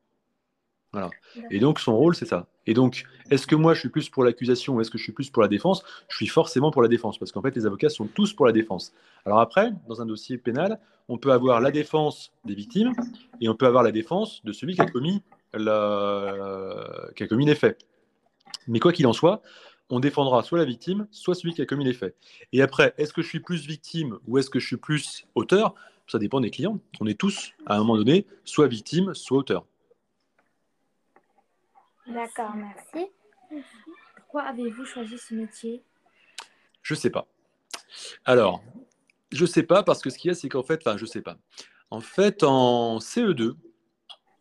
Voilà. 0.92 1.10
Et 1.52 1.60
donc, 1.60 1.80
son 1.80 1.96
rôle, 1.96 2.16
c'est 2.16 2.26
ça. 2.26 2.48
Et 2.66 2.74
donc, 2.74 3.06
est-ce 3.30 3.46
que 3.48 3.56
moi, 3.56 3.74
je 3.74 3.80
suis 3.80 3.90
plus 3.90 4.10
pour 4.10 4.24
l'accusation 4.24 4.76
ou 4.76 4.82
est-ce 4.82 4.90
que 4.90 4.98
je 4.98 5.04
suis 5.04 5.14
plus 5.14 5.30
pour 5.30 5.42
la 5.42 5.48
défense? 5.48 5.84
Je 6.10 6.16
suis 6.16 6.28
forcément 6.28 6.72
pour 6.72 6.82
la 6.82 6.88
défense, 6.88 7.18
parce 7.18 7.32
qu'en 7.32 7.42
fait, 7.42 7.56
les 7.56 7.66
avocats 7.66 7.90
sont 7.90 8.08
tous 8.08 8.34
pour 8.34 8.46
la 8.46 8.52
défense. 8.52 8.92
Alors 9.26 9.40
après, 9.40 9.72
dans 9.88 10.02
un 10.02 10.06
dossier 10.06 10.38
pénal, 10.38 10.80
on 11.08 11.18
peut 11.18 11.32
avoir 11.32 11.62
la 11.62 11.72
défense 11.72 12.32
des 12.44 12.56
victimes 12.56 12.94
et 13.40 13.50
on 13.50 13.56
peut 13.56 13.68
avoir 13.68 13.84
la 13.84 13.92
défense 13.92 14.44
de 14.44 14.52
celui 14.52 14.76
qui 14.76 14.82
a 14.82 14.86
commis, 14.86 15.22
la... 15.54 17.10
qui 17.16 17.24
a 17.24 17.28
commis 17.28 17.46
les 17.46 17.56
faits. 17.56 17.78
Mais 18.68 18.80
quoi 18.80 18.94
qu'il 18.94 19.08
en 19.08 19.14
soit, 19.14 19.42
on 19.90 20.00
défendra 20.00 20.44
soit 20.44 20.60
la 20.60 20.66
victime, 20.66 21.08
soit 21.12 21.36
celui 21.36 21.54
qui 21.54 21.62
a 21.62 21.66
commis 21.66 21.84
les 21.84 21.94
faits. 21.94 22.16
Et 22.54 22.62
après, 22.62 22.94
est-ce 22.98 23.14
que 23.14 23.22
je 23.22 23.28
suis 23.28 23.40
plus 23.40 23.66
victime 23.66 24.20
ou 24.28 24.38
est-ce 24.38 24.50
que 24.50 24.60
je 24.60 24.68
suis 24.68 24.78
plus 24.78 25.26
auteur? 25.36 25.74
Ça 26.08 26.20
dépend 26.20 26.40
des 26.40 26.52
clients. 26.52 26.80
On 27.02 27.08
est 27.08 27.20
tous, 27.20 27.54
à 27.66 27.76
un 27.76 27.80
moment 27.80 27.98
donné, 27.98 28.26
soit 28.44 28.68
victime, 28.68 29.14
soit 29.14 29.38
auteur. 29.38 29.66
D'accord, 32.08 32.56
merci. 32.56 33.08
Pourquoi 34.16 34.44
avez-vous 34.44 34.86
choisi 34.86 35.18
ce 35.18 35.34
métier? 35.34 35.84
Je 36.82 36.96
sais 36.96 37.10
pas. 37.10 37.28
Alors, 38.26 38.64
je 39.32 39.46
sais 39.46 39.64
pas 39.64 39.84
parce 39.84 40.02
que 40.02 40.10
ce 40.10 40.18
qu'il 40.18 40.30
y 40.30 40.32
a, 40.32 40.36
c'est 40.36 40.50
qu'en 40.50 40.64
fait, 40.64 40.82
enfin, 40.86 40.98
je 40.98 41.06
sais 41.06 41.22
pas. 41.22 41.38
En 41.92 42.02
fait, 42.02 42.44
en 42.44 43.00
CE2, 43.00 43.56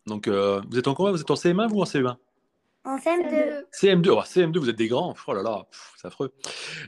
donc 0.05 0.27
euh, 0.27 0.61
vous 0.69 0.77
êtes 0.77 0.87
en 0.87 0.93
combien 0.93 1.11
Vous 1.11 1.21
êtes 1.21 1.31
en 1.31 1.35
CM1 1.35 1.69
vous 1.69 1.77
ou 1.77 1.81
en 1.81 1.85
CE1 1.85 2.17
En 2.85 2.97
CM2. 2.97 3.65
CM2, 3.73 4.09
oh, 4.09 4.21
CM2, 4.21 4.57
vous 4.57 4.69
êtes 4.69 4.75
des 4.77 4.87
grands. 4.87 5.15
Oh 5.27 5.33
là 5.33 5.43
là, 5.43 5.67
c'est 5.97 6.07
affreux. 6.07 6.33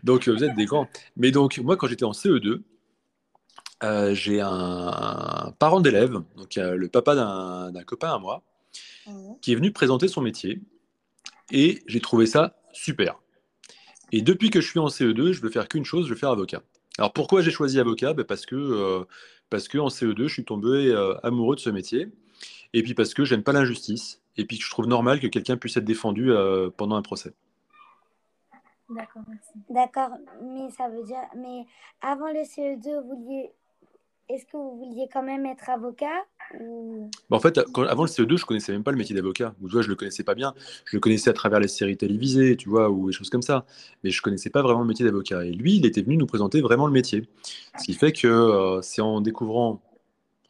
Donc, 0.03 0.27
euh, 0.27 0.33
vous 0.33 0.43
êtes 0.43 0.55
des 0.55 0.65
grands. 0.65 0.87
Mais 1.15 1.31
donc, 1.31 1.57
moi, 1.59 1.77
quand 1.77 1.87
j'étais 1.87 2.05
en 2.05 2.11
CE2, 2.11 2.61
euh, 3.83 4.13
j'ai 4.13 4.41
un, 4.41 4.47
un 4.49 5.51
parent 5.57 5.81
d'élève, 5.81 6.13
donc 6.37 6.57
euh, 6.57 6.75
le 6.75 6.87
papa 6.87 7.15
d'un 7.15 7.83
copain 7.83 8.13
à 8.13 8.19
moi, 8.19 8.43
qui 9.41 9.51
est 9.51 9.55
venu 9.55 9.71
présenter 9.71 10.07
son 10.07 10.21
métier. 10.21 10.61
Et 11.51 11.81
j'ai 11.87 11.99
trouvé 11.99 12.25
ça 12.25 12.55
super. 12.71 13.19
Et 14.11 14.21
depuis 14.21 14.49
que 14.49 14.61
je 14.61 14.67
suis 14.67 14.79
en 14.79 14.87
CE2, 14.87 15.31
je 15.31 15.41
veux 15.41 15.49
faire 15.49 15.67
qu'une 15.67 15.85
chose, 15.85 16.05
je 16.05 16.13
veux 16.13 16.19
faire 16.19 16.29
avocat. 16.29 16.61
Alors 16.97 17.13
pourquoi 17.13 17.41
j'ai 17.41 17.51
choisi 17.51 17.79
avocat? 17.79 18.13
Ben 18.13 18.25
Parce 18.25 18.45
que 18.45 18.55
euh, 18.55 19.03
parce 19.49 19.67
que 19.67 19.77
en 19.77 19.87
CE2, 19.87 20.27
je 20.27 20.33
suis 20.33 20.45
tombé 20.45 20.67
euh, 20.67 21.15
amoureux 21.23 21.55
de 21.55 21.61
ce 21.61 21.69
métier, 21.69 22.09
et 22.73 22.83
puis 22.83 22.93
parce 22.93 23.13
que 23.13 23.25
j'aime 23.25 23.43
pas 23.43 23.53
l'injustice, 23.53 24.21
et 24.37 24.45
puis 24.45 24.57
que 24.57 24.63
je 24.63 24.69
trouve 24.69 24.87
normal 24.87 25.19
que 25.19 25.27
quelqu'un 25.27 25.57
puisse 25.57 25.77
être 25.77 25.85
défendu 25.85 26.31
euh, 26.31 26.69
pendant 26.75 26.95
un 26.95 27.01
procès. 27.01 27.33
D'accord, 28.89 29.23
merci. 29.27 29.51
D'accord, 29.69 30.09
mais 30.43 30.69
ça 30.71 30.89
veut 30.89 31.03
dire, 31.03 31.21
mais 31.37 31.65
avant 32.01 32.27
le 32.27 32.43
CE2, 32.43 33.01
vous 33.03 33.23
vouliez, 33.23 33.51
est-ce 34.27 34.45
que 34.45 34.57
vous 34.57 34.77
vouliez 34.77 35.07
quand 35.11 35.23
même 35.23 35.45
être 35.45 35.69
avocat 35.69 36.25
ou... 36.59 37.09
Ben, 37.29 37.37
en 37.37 37.39
fait, 37.39 37.59
quand- 37.71 37.83
avant 37.83 38.03
le 38.03 38.09
CE2, 38.09 38.37
je 38.37 38.45
connaissais 38.45 38.73
même 38.73 38.83
pas 38.83 38.91
le 38.91 38.97
métier 38.97 39.15
d'avocat. 39.15 39.53
Tu 39.61 39.71
vois, 39.71 39.81
je 39.81 39.87
le 39.87 39.95
connaissais 39.95 40.23
pas 40.23 40.35
bien. 40.35 40.53
Je 40.85 40.97
le 40.97 40.99
connaissais 40.99 41.29
à 41.29 41.33
travers 41.33 41.59
les 41.61 41.69
séries 41.69 41.95
télévisées, 41.95 42.57
tu 42.57 42.67
vois, 42.69 42.89
ou 42.89 43.07
des 43.07 43.13
choses 43.13 43.29
comme 43.29 43.41
ça. 43.41 43.65
Mais 44.03 44.09
je 44.09 44.21
connaissais 44.21 44.49
pas 44.49 44.61
vraiment 44.61 44.81
le 44.81 44.87
métier 44.87 45.05
d'avocat. 45.05 45.45
Et 45.45 45.51
lui, 45.51 45.77
il 45.77 45.85
était 45.85 46.01
venu 46.01 46.17
nous 46.17 46.25
présenter 46.27 46.59
vraiment 46.61 46.87
le 46.87 46.93
métier. 46.93 47.29
Ce 47.77 47.85
qui 47.85 47.93
fait 47.93 48.11
que 48.11 48.27
euh, 48.27 48.81
c'est 48.81 49.01
en 49.01 49.21
découvrant, 49.21 49.81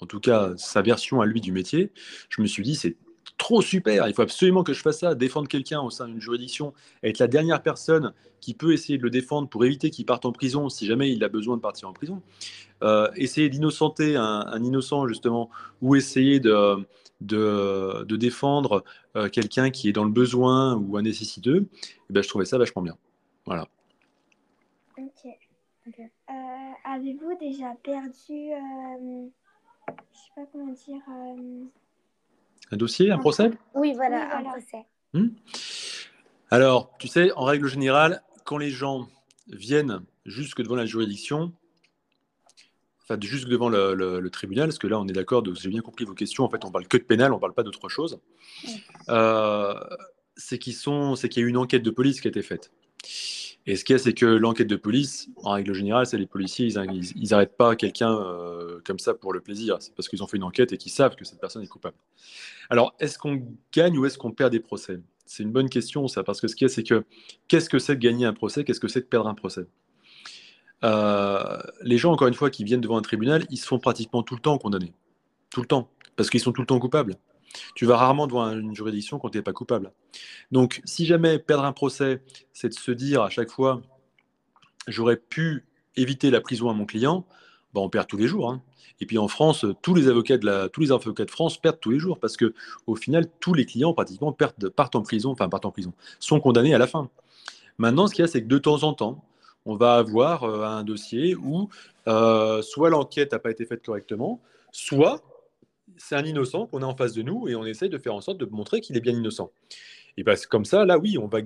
en 0.01 0.05
tout 0.05 0.19
cas, 0.19 0.53
sa 0.57 0.81
version 0.81 1.21
à 1.21 1.25
lui 1.25 1.41
du 1.41 1.51
métier, 1.51 1.91
je 2.29 2.41
me 2.41 2.47
suis 2.47 2.63
dit, 2.63 2.75
c'est 2.75 2.97
trop 3.37 3.61
super. 3.61 4.07
Il 4.07 4.13
faut 4.13 4.21
absolument 4.21 4.63
que 4.63 4.73
je 4.73 4.81
fasse 4.81 4.99
ça, 4.99 5.15
défendre 5.15 5.47
quelqu'un 5.47 5.81
au 5.81 5.89
sein 5.89 6.07
d'une 6.07 6.21
juridiction, 6.21 6.73
être 7.03 7.19
la 7.19 7.27
dernière 7.27 7.63
personne 7.63 8.13
qui 8.39 8.53
peut 8.53 8.73
essayer 8.73 8.97
de 8.97 9.03
le 9.03 9.09
défendre 9.09 9.47
pour 9.47 9.65
éviter 9.65 9.89
qu'il 9.89 10.05
parte 10.05 10.25
en 10.25 10.31
prison 10.31 10.69
si 10.69 10.85
jamais 10.85 11.11
il 11.11 11.23
a 11.23 11.29
besoin 11.29 11.55
de 11.57 11.61
partir 11.61 11.87
en 11.87 11.93
prison. 11.93 12.21
Euh, 12.83 13.09
essayer 13.15 13.49
d'innocenter 13.49 14.15
un, 14.15 14.63
innocent, 14.63 15.07
justement, 15.07 15.49
ou 15.81 15.95
essayer 15.95 16.39
de, 16.39 16.85
de, 17.21 18.15
défendre 18.15 18.83
euh, 19.15 19.29
quelqu'un 19.29 19.69
qui 19.69 19.89
est 19.89 19.93
dans 19.93 20.05
le 20.05 20.11
besoin 20.11 20.75
ou 20.75 20.97
un 20.97 21.03
nécessiteux, 21.03 21.67
eh 22.09 22.13
ben, 22.13 22.23
je 22.23 22.29
trouvais 22.29 22.45
ça 22.45 22.57
vachement 22.57 22.81
bien. 22.81 22.97
Voilà. 23.45 23.67
Ok. 24.97 25.31
Euh, 25.87 26.33
Avez-vous 26.85 27.37
déjà 27.39 27.73
perdu, 27.83 28.51
je 30.13 30.17
sais 30.17 30.29
pas 30.35 30.45
comment 30.51 30.71
dire, 30.71 31.01
euh, 31.09 31.63
Un 32.71 32.77
dossier, 32.77 33.11
un 33.11 33.17
procès? 33.17 33.51
Oui, 33.75 33.93
voilà, 33.93 34.19
Oui, 34.21 34.27
voilà. 34.31 34.37
un 34.37 34.43
procès. 34.51 34.85
Hmm 35.13 35.27
Alors, 36.49 36.91
tu 36.99 37.07
sais, 37.07 37.31
en 37.33 37.43
règle 37.43 37.67
générale, 37.67 38.23
quand 38.45 38.57
les 38.57 38.69
gens 38.71 39.07
viennent 39.47 40.01
jusque 40.25 40.61
devant 40.61 40.75
la 40.75 40.85
juridiction, 40.85 41.51
enfin 43.03 43.17
jusque 43.21 43.47
devant 43.49 43.69
le, 43.69 43.93
le- 43.93 44.19
le 44.19 44.29
tribunal, 44.29 44.67
parce 44.67 44.79
que 44.79 44.87
là, 44.87 44.99
on 44.99 45.07
est 45.07 45.13
d'accord, 45.13 45.43
j'ai 45.55 45.69
bien 45.69 45.81
compris 45.81 46.05
vos 46.05 46.13
questions, 46.13 46.43
en 46.43 46.49
fait, 46.49 46.63
on 46.65 46.71
parle 46.71 46.87
que 46.87 46.97
de 46.97 47.03
pénal, 47.03 47.33
on 47.33 47.39
parle 47.39 47.53
pas 47.53 47.63
d'autre 47.63 47.89
chose, 47.89 48.19
euh, 49.09 49.73
c'est 50.37 50.57
qu'ils 50.59 50.73
sont, 50.75 51.15
c'est 51.15 51.29
qu'il 51.29 51.41
y 51.41 51.43
a 51.43 51.47
eu 51.47 51.49
une 51.49 51.57
enquête 51.57 51.83
de 51.83 51.91
police 51.91 52.21
qui 52.21 52.27
a 52.27 52.29
été 52.29 52.41
faite. 52.41 52.71
Et 53.67 53.75
ce 53.75 53.85
qu'il 53.85 53.93
y 53.93 53.95
a, 53.95 53.99
c'est 53.99 54.13
que 54.13 54.25
l'enquête 54.25 54.67
de 54.67 54.75
police, 54.75 55.29
en 55.43 55.51
règle 55.51 55.73
générale, 55.73 56.07
c'est 56.07 56.17
les 56.17 56.25
policiers, 56.25 56.65
ils, 56.65 56.77
ils, 56.93 57.11
ils 57.15 57.33
arrêtent 57.33 57.55
pas 57.55 57.75
quelqu'un 57.75 58.11
euh, 58.11 58.79
comme 58.83 58.97
ça 58.97 59.13
pour 59.13 59.33
le 59.33 59.39
plaisir. 59.39 59.77
C'est 59.79 59.93
parce 59.93 60.09
qu'ils 60.09 60.23
ont 60.23 60.27
fait 60.27 60.37
une 60.37 60.43
enquête 60.43 60.73
et 60.73 60.77
qu'ils 60.77 60.91
savent 60.91 61.15
que 61.15 61.25
cette 61.25 61.39
personne 61.39 61.61
est 61.61 61.67
coupable. 61.67 61.95
Alors, 62.69 62.95
est-ce 62.99 63.19
qu'on 63.19 63.43
gagne 63.71 63.97
ou 63.97 64.05
est-ce 64.05 64.17
qu'on 64.17 64.31
perd 64.31 64.51
des 64.51 64.59
procès? 64.59 64.99
C'est 65.27 65.43
une 65.43 65.51
bonne 65.51 65.69
question, 65.69 66.07
ça, 66.07 66.23
parce 66.23 66.41
que 66.41 66.47
ce 66.47 66.55
qu'il 66.55 66.65
y 66.65 66.71
a, 66.71 66.73
c'est 66.73 66.83
que 66.83 67.05
qu'est-ce 67.47 67.69
que 67.69 67.77
c'est 67.77 67.95
de 67.95 68.01
gagner 68.01 68.25
un 68.25 68.33
procès? 68.33 68.63
Qu'est-ce 68.63 68.79
que 68.79 68.87
c'est 68.87 69.01
de 69.01 69.05
perdre 69.05 69.29
un 69.29 69.35
procès? 69.35 69.65
Euh, 70.83 71.59
Les 71.83 71.99
gens, 71.99 72.11
encore 72.11 72.27
une 72.27 72.33
fois, 72.33 72.49
qui 72.49 72.63
viennent 72.63 72.81
devant 72.81 72.97
un 72.97 73.03
tribunal, 73.03 73.45
ils 73.51 73.57
se 73.57 73.67
font 73.67 73.77
pratiquement 73.77 74.23
tout 74.23 74.35
le 74.35 74.41
temps 74.41 74.57
condamner. 74.57 74.91
Tout 75.51 75.61
le 75.61 75.67
temps. 75.67 75.87
Parce 76.15 76.29
qu'ils 76.29 76.39
sont 76.39 76.51
tout 76.51 76.61
le 76.61 76.67
temps 76.67 76.79
coupables. 76.79 77.15
Tu 77.75 77.85
vas 77.85 77.97
rarement 77.97 78.27
devant 78.27 78.49
une 78.51 78.75
juridiction 78.75 79.19
quand 79.19 79.29
tu 79.29 79.37
n'es 79.37 79.43
pas 79.43 79.53
coupable. 79.53 79.91
Donc, 80.51 80.81
si 80.85 81.05
jamais 81.05 81.39
perdre 81.39 81.65
un 81.65 81.73
procès, 81.73 82.21
c'est 82.53 82.69
de 82.69 82.73
se 82.73 82.91
dire 82.91 83.21
à 83.21 83.29
chaque 83.29 83.49
fois, 83.49 83.81
j'aurais 84.87 85.17
pu 85.17 85.65
éviter 85.95 86.31
la 86.31 86.41
prison 86.41 86.69
à 86.69 86.73
mon 86.73 86.85
client, 86.85 87.25
ben, 87.73 87.81
on 87.81 87.89
perd 87.89 88.07
tous 88.07 88.17
les 88.17 88.27
jours. 88.27 88.49
hein. 88.51 88.61
Et 88.99 89.05
puis 89.05 89.17
en 89.17 89.27
France, 89.27 89.65
tous 89.81 89.95
les 89.95 90.07
avocats 90.07 90.37
de 90.37 90.45
la, 90.45 90.69
tous 90.69 90.81
les 90.81 90.91
avocats 90.91 91.25
de 91.25 91.31
France 91.31 91.57
perdent 91.57 91.79
tous 91.79 91.89
les 91.89 91.99
jours 91.99 92.19
parce 92.19 92.37
que 92.37 92.53
au 92.85 92.95
final, 92.95 93.25
tous 93.39 93.53
les 93.53 93.65
clients 93.65 93.93
pratiquement 93.93 94.31
perdent, 94.31 94.69
partent 94.69 94.95
en 94.95 95.01
prison, 95.01 95.31
enfin 95.31 95.49
partent 95.49 95.65
en 95.65 95.71
prison, 95.71 95.91
sont 96.19 96.39
condamnés 96.39 96.75
à 96.75 96.77
la 96.77 96.87
fin. 96.87 97.09
Maintenant, 97.79 98.07
ce 98.07 98.13
qu'il 98.13 98.21
y 98.21 98.25
a, 98.25 98.27
c'est 98.27 98.43
que 98.43 98.47
de 98.47 98.59
temps 98.59 98.83
en 98.83 98.93
temps, 98.93 99.23
on 99.65 99.75
va 99.75 99.95
avoir 99.95 100.43
euh, 100.43 100.63
un 100.65 100.83
dossier 100.83 101.35
où 101.35 101.69
euh, 102.07 102.61
soit 102.61 102.89
l'enquête 102.89 103.31
n'a 103.31 103.39
pas 103.39 103.49
été 103.49 103.65
faite 103.65 103.83
correctement, 103.83 104.39
soit 104.71 105.21
c'est 105.97 106.15
un 106.15 106.25
innocent 106.25 106.67
qu'on 106.67 106.81
a 106.81 106.85
en 106.85 106.95
face 106.95 107.13
de 107.13 107.21
nous 107.21 107.47
et 107.47 107.55
on 107.55 107.65
essaye 107.65 107.89
de 107.89 107.97
faire 107.97 108.15
en 108.15 108.21
sorte 108.21 108.37
de 108.37 108.45
montrer 108.45 108.81
qu'il 108.81 108.97
est 108.97 109.01
bien 109.01 109.13
innocent. 109.13 109.51
Et 110.17 110.23
ben, 110.23 110.35
c'est 110.35 110.47
comme 110.47 110.65
ça, 110.65 110.85
là, 110.85 110.97
oui, 110.97 111.17
on 111.17 111.27
va 111.27 111.39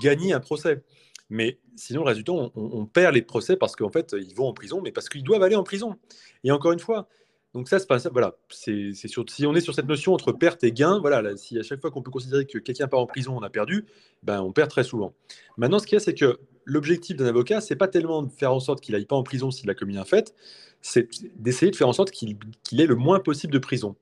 gagner 0.00 0.32
un 0.32 0.40
procès. 0.40 0.82
Mais 1.30 1.58
sinon, 1.74 2.04
résultat, 2.04 2.32
on 2.32 2.86
perd 2.86 3.14
les 3.14 3.22
procès 3.22 3.56
parce 3.56 3.74
qu'en 3.74 3.90
fait, 3.90 4.14
ils 4.18 4.34
vont 4.34 4.46
en 4.46 4.52
prison, 4.52 4.80
mais 4.82 4.92
parce 4.92 5.08
qu'ils 5.08 5.24
doivent 5.24 5.42
aller 5.42 5.56
en 5.56 5.64
prison. 5.64 5.96
Et 6.44 6.52
encore 6.52 6.72
une 6.72 6.78
fois, 6.78 7.08
donc 7.54 7.68
ça, 7.68 7.78
c'est 7.78 7.86
pas 7.86 8.00
ça. 8.00 8.10
Voilà, 8.12 8.36
c'est 8.50 8.92
sur, 8.94 9.24
si 9.30 9.46
on 9.46 9.54
est 9.54 9.60
sur 9.60 9.74
cette 9.74 9.86
notion 9.86 10.12
entre 10.12 10.32
perte 10.32 10.64
et 10.64 10.72
gain, 10.72 10.98
voilà, 10.98 11.22
là, 11.22 11.36
si 11.36 11.56
à 11.58 11.62
chaque 11.62 11.80
fois 11.80 11.92
qu'on 11.92 12.02
peut 12.02 12.10
considérer 12.10 12.46
que 12.46 12.58
quelqu'un 12.58 12.88
part 12.88 12.98
en 12.98 13.06
prison, 13.06 13.36
on 13.36 13.42
a 13.42 13.50
perdu, 13.50 13.86
ben 14.24 14.40
on 14.40 14.52
perd 14.52 14.70
très 14.70 14.82
souvent. 14.82 15.14
Maintenant, 15.56 15.78
ce 15.78 15.86
qu'il 15.86 15.94
y 15.94 15.96
a, 15.96 16.00
c'est 16.00 16.14
que 16.14 16.40
l'objectif 16.64 17.16
d'un 17.16 17.26
avocat, 17.26 17.60
c'est 17.60 17.76
pas 17.76 17.86
tellement 17.86 18.22
de 18.22 18.30
faire 18.30 18.52
en 18.52 18.58
sorte 18.58 18.80
qu'il 18.80 18.96
aille 18.96 19.06
pas 19.06 19.14
en 19.14 19.22
prison 19.22 19.52
s'il 19.52 19.70
a 19.70 19.74
commis 19.74 19.96
un 19.96 20.04
fait, 20.04 20.34
c'est 20.82 21.08
d'essayer 21.36 21.70
de 21.70 21.76
faire 21.76 21.88
en 21.88 21.92
sorte 21.92 22.10
qu'il 22.10 22.36
qu'il 22.64 22.80
ait 22.80 22.86
le 22.86 22.96
moins 22.96 23.20
possible 23.20 23.52
de 23.52 23.58
prison. 23.60 23.94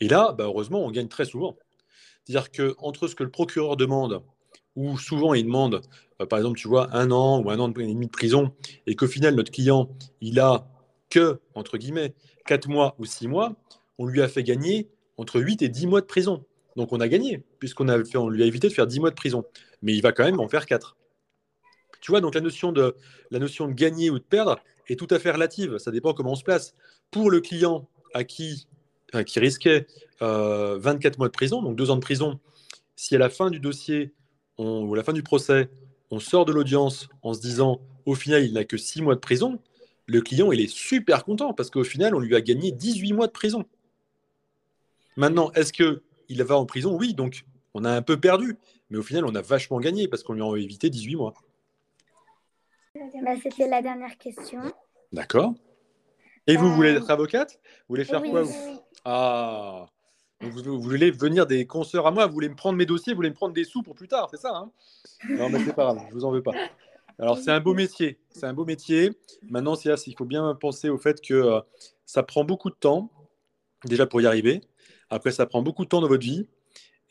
Et 0.00 0.08
là, 0.08 0.34
ben, 0.36 0.44
heureusement, 0.44 0.84
on 0.84 0.90
gagne 0.90 1.08
très 1.08 1.24
souvent. 1.24 1.56
C'est-à-dire 2.24 2.50
que 2.50 2.74
entre 2.78 3.08
ce 3.08 3.14
que 3.14 3.24
le 3.24 3.30
procureur 3.30 3.76
demande, 3.76 4.22
ou 4.76 4.98
souvent 4.98 5.32
il 5.32 5.44
demande, 5.44 5.80
euh, 6.20 6.26
par 6.26 6.38
exemple, 6.38 6.58
tu 6.58 6.68
vois, 6.68 6.94
un 6.94 7.10
an 7.10 7.40
ou 7.42 7.50
un 7.50 7.58
an 7.60 7.70
et 7.70 7.86
demi 7.86 8.06
de 8.06 8.10
prison, 8.10 8.52
et 8.86 8.94
qu'au 8.94 9.06
final, 9.06 9.34
notre 9.34 9.50
client, 9.50 9.88
il 10.20 10.38
a 10.38 10.66
que, 11.08 11.40
entre 11.54 11.76
guillemets, 11.76 12.14
4 12.50 12.66
mois 12.66 12.96
ou 12.98 13.04
6 13.04 13.28
mois, 13.28 13.54
on 13.96 14.06
lui 14.06 14.20
a 14.20 14.26
fait 14.26 14.42
gagner 14.42 14.88
entre 15.16 15.40
8 15.40 15.62
et 15.62 15.68
10 15.68 15.86
mois 15.86 16.00
de 16.00 16.06
prison. 16.06 16.44
Donc 16.74 16.92
on 16.92 16.98
a 16.98 17.06
gagné, 17.06 17.44
puisqu'on 17.60 17.86
a 17.86 18.04
fait, 18.04 18.18
on 18.18 18.28
lui 18.28 18.42
a 18.42 18.46
évité 18.46 18.68
de 18.68 18.72
faire 18.72 18.88
10 18.88 18.98
mois 18.98 19.10
de 19.10 19.14
prison. 19.14 19.44
Mais 19.82 19.94
il 19.94 20.02
va 20.02 20.10
quand 20.10 20.24
même 20.24 20.40
en 20.40 20.48
faire 20.48 20.66
4. 20.66 20.96
Tu 22.00 22.10
vois, 22.10 22.20
donc 22.20 22.34
la 22.34 22.40
notion, 22.40 22.72
de, 22.72 22.96
la 23.30 23.38
notion 23.38 23.68
de 23.68 23.72
gagner 23.72 24.10
ou 24.10 24.18
de 24.18 24.24
perdre 24.24 24.58
est 24.88 24.98
tout 24.98 25.06
à 25.10 25.20
fait 25.20 25.30
relative. 25.30 25.78
Ça 25.78 25.92
dépend 25.92 26.12
comment 26.12 26.32
on 26.32 26.34
se 26.34 26.42
place. 26.42 26.74
Pour 27.12 27.30
le 27.30 27.40
client 27.40 27.88
à 28.14 28.24
qui, 28.24 28.66
enfin, 29.12 29.22
qui 29.22 29.38
risquait 29.38 29.86
euh, 30.20 30.76
24 30.80 31.18
mois 31.18 31.28
de 31.28 31.32
prison, 31.32 31.62
donc 31.62 31.76
2 31.76 31.92
ans 31.92 31.96
de 31.96 32.00
prison, 32.00 32.40
si 32.96 33.14
à 33.14 33.18
la 33.18 33.30
fin 33.30 33.50
du 33.50 33.60
dossier 33.60 34.12
ou 34.58 34.92
à 34.92 34.96
la 34.96 35.04
fin 35.04 35.12
du 35.12 35.22
procès, 35.22 35.70
on 36.10 36.18
sort 36.18 36.46
de 36.46 36.52
l'audience 36.52 37.08
en 37.22 37.32
se 37.32 37.40
disant 37.40 37.80
au 38.06 38.16
final 38.16 38.44
il 38.44 38.54
n'a 38.54 38.64
que 38.64 38.76
6 38.76 39.02
mois 39.02 39.14
de 39.14 39.20
prison, 39.20 39.60
le 40.10 40.20
client 40.20 40.50
il 40.50 40.60
est 40.60 40.68
super 40.70 41.24
content 41.24 41.54
parce 41.54 41.70
qu'au 41.70 41.84
final 41.84 42.14
on 42.14 42.18
lui 42.18 42.34
a 42.34 42.40
gagné 42.40 42.72
18 42.72 43.12
mois 43.12 43.26
de 43.28 43.32
prison. 43.32 43.64
Maintenant, 45.16 45.50
est-ce 45.52 45.72
qu'il 45.72 46.42
va 46.44 46.56
en 46.56 46.66
prison? 46.66 46.96
Oui, 46.96 47.14
donc 47.14 47.44
on 47.74 47.84
a 47.84 47.90
un 47.90 48.02
peu 48.02 48.18
perdu, 48.18 48.56
mais 48.90 48.98
au 48.98 49.02
final 49.02 49.24
on 49.24 49.34
a 49.34 49.42
vachement 49.42 49.78
gagné 49.78 50.08
parce 50.08 50.22
qu'on 50.22 50.32
lui 50.32 50.42
a 50.42 50.56
évité 50.56 50.90
18 50.90 51.16
mois. 51.16 51.34
Bah, 52.94 53.34
C'était 53.42 53.68
la 53.68 53.82
dernière 53.82 54.18
question. 54.18 54.60
D'accord. 55.12 55.54
Et 56.46 56.56
vous 56.56 56.66
Euh, 56.66 56.74
voulez 56.74 56.90
être 56.90 57.10
avocate? 57.10 57.60
Vous 57.62 57.94
voulez 57.94 58.04
faire 58.04 58.22
Oui, 58.22 58.30
quoi 58.30 58.42
oui, 58.42 58.48
vous? 58.48 58.72
oui. 58.72 58.78
Ah 59.04 59.86
vous 60.42 60.80
voulez 60.80 61.10
venir 61.10 61.46
des 61.46 61.66
consoeurs 61.66 62.06
à 62.06 62.10
moi, 62.10 62.26
vous 62.26 62.32
voulez 62.32 62.48
me 62.48 62.54
prendre 62.54 62.78
mes 62.78 62.86
dossiers, 62.86 63.12
vous 63.12 63.18
voulez 63.18 63.28
me 63.28 63.34
prendre 63.34 63.52
des 63.52 63.64
sous 63.64 63.82
pour 63.82 63.94
plus 63.94 64.08
tard, 64.08 64.28
c'est 64.30 64.38
ça 64.40 64.56
hein? 64.56 64.70
Non, 65.28 65.50
mais 65.50 65.58
c'est 65.62 65.74
pas 65.74 65.84
grave, 65.92 66.00
je 66.08 66.14
vous 66.14 66.24
en 66.24 66.30
veux 66.30 66.42
pas. 66.42 66.52
Alors, 67.20 67.36
c'est 67.36 67.50
un 67.50 67.60
beau 67.60 67.74
métier, 67.74 68.18
c'est 68.30 68.46
un 68.46 68.54
beau 68.54 68.64
métier. 68.64 69.10
Maintenant, 69.50 69.74
c'est 69.74 69.94
il 70.06 70.16
faut 70.16 70.24
bien 70.24 70.54
penser 70.54 70.88
au 70.88 70.96
fait 70.96 71.20
que 71.20 71.34
euh, 71.34 71.60
ça 72.06 72.22
prend 72.22 72.44
beaucoup 72.44 72.70
de 72.70 72.74
temps, 72.74 73.10
déjà 73.84 74.06
pour 74.06 74.22
y 74.22 74.26
arriver. 74.26 74.62
Après, 75.10 75.30
ça 75.30 75.44
prend 75.44 75.60
beaucoup 75.60 75.84
de 75.84 75.90
temps 75.90 76.00
dans 76.00 76.08
votre 76.08 76.24
vie. 76.24 76.48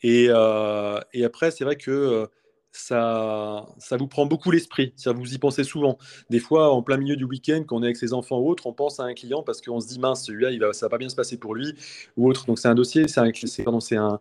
Et, 0.02 0.26
euh, 0.28 0.98
après, 1.24 1.52
c'est 1.52 1.62
vrai 1.62 1.76
que 1.76 1.92
euh, 1.92 2.26
ça, 2.72 3.68
ça 3.78 3.96
vous 3.96 4.08
prend 4.08 4.26
beaucoup 4.26 4.50
l'esprit. 4.50 4.94
Vous 5.06 5.32
y 5.32 5.38
pensez 5.38 5.62
souvent. 5.62 5.96
Des 6.28 6.40
fois, 6.40 6.72
en 6.72 6.82
plein 6.82 6.96
milieu 6.96 7.14
du 7.14 7.24
week-end, 7.24 7.62
quand 7.64 7.76
on 7.76 7.82
est 7.82 7.86
avec 7.86 7.96
ses 7.96 8.12
enfants 8.12 8.40
ou 8.40 8.50
autre, 8.50 8.66
on 8.66 8.72
pense 8.72 8.98
à 8.98 9.04
un 9.04 9.14
client 9.14 9.44
parce 9.44 9.60
qu'on 9.60 9.80
se 9.80 9.86
dit 9.86 10.00
mince, 10.00 10.24
celui-là, 10.24 10.50
il 10.50 10.58
va, 10.58 10.72
ça 10.72 10.86
va 10.86 10.90
pas 10.90 10.98
bien 10.98 11.08
se 11.08 11.16
passer 11.16 11.36
pour 11.36 11.54
lui 11.54 11.74
ou 12.16 12.28
autre. 12.28 12.46
Donc 12.46 12.58
c'est 12.58 12.68
un 12.68 12.74
dossier, 12.74 13.06
c'est 13.06 13.20
un, 13.20 13.30
un, 13.30 14.20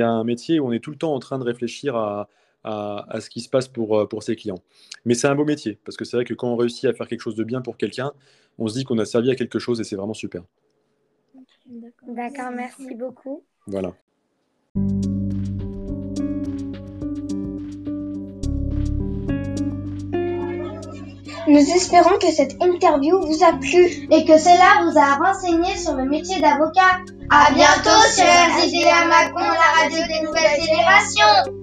un 0.00 0.24
métier 0.24 0.58
où 0.58 0.66
on 0.66 0.72
est 0.72 0.80
tout 0.80 0.90
le 0.90 0.98
temps 0.98 1.14
en 1.14 1.20
train 1.20 1.38
de 1.38 1.44
réfléchir 1.44 1.94
à, 1.94 2.28
à, 2.64 3.04
à 3.08 3.20
ce 3.20 3.30
qui 3.30 3.40
se 3.40 3.48
passe 3.48 3.68
pour, 3.68 3.98
euh, 3.98 4.06
pour 4.06 4.22
ses 4.22 4.36
clients. 4.36 4.60
Mais 5.04 5.14
c'est 5.14 5.28
un 5.28 5.34
beau 5.34 5.44
métier 5.44 5.78
parce 5.84 5.96
que 5.96 6.04
c'est 6.04 6.16
vrai 6.16 6.24
que 6.24 6.34
quand 6.34 6.48
on 6.48 6.56
réussit 6.56 6.84
à 6.84 6.94
faire 6.94 7.08
quelque 7.08 7.20
chose 7.20 7.36
de 7.36 7.44
bien 7.44 7.60
pour 7.60 7.76
quelqu'un, 7.76 8.12
on 8.58 8.68
se 8.68 8.74
dit 8.74 8.84
qu'on 8.84 8.98
a 8.98 9.04
servi 9.04 9.30
à 9.30 9.34
quelque 9.34 9.58
chose 9.58 9.80
et 9.80 9.84
c'est 9.84 9.96
vraiment 9.96 10.14
super. 10.14 10.42
D'accord, 12.06 12.50
merci 12.54 12.94
beaucoup. 12.94 13.42
Voilà. 13.66 13.92
Nous 21.48 21.58
espérons 21.58 22.18
que 22.18 22.30
cette 22.30 22.62
interview 22.62 23.20
vous 23.20 23.44
a 23.44 23.52
plu 23.54 23.84
et 24.10 24.24
que 24.24 24.38
cela 24.38 24.84
vous 24.84 24.96
a 24.96 25.16
renseigné 25.16 25.76
sur 25.76 25.94
le 25.94 26.04
métier 26.04 26.40
d'avocat. 26.40 27.00
À 27.30 27.52
bientôt 27.52 28.00
sur 28.10 28.24
RZDA 28.24 29.06
Macon, 29.06 29.40
la 29.40 29.82
radio 29.82 29.98
des 30.06 30.26
nouvelles 30.26 30.60
générations. 30.60 31.61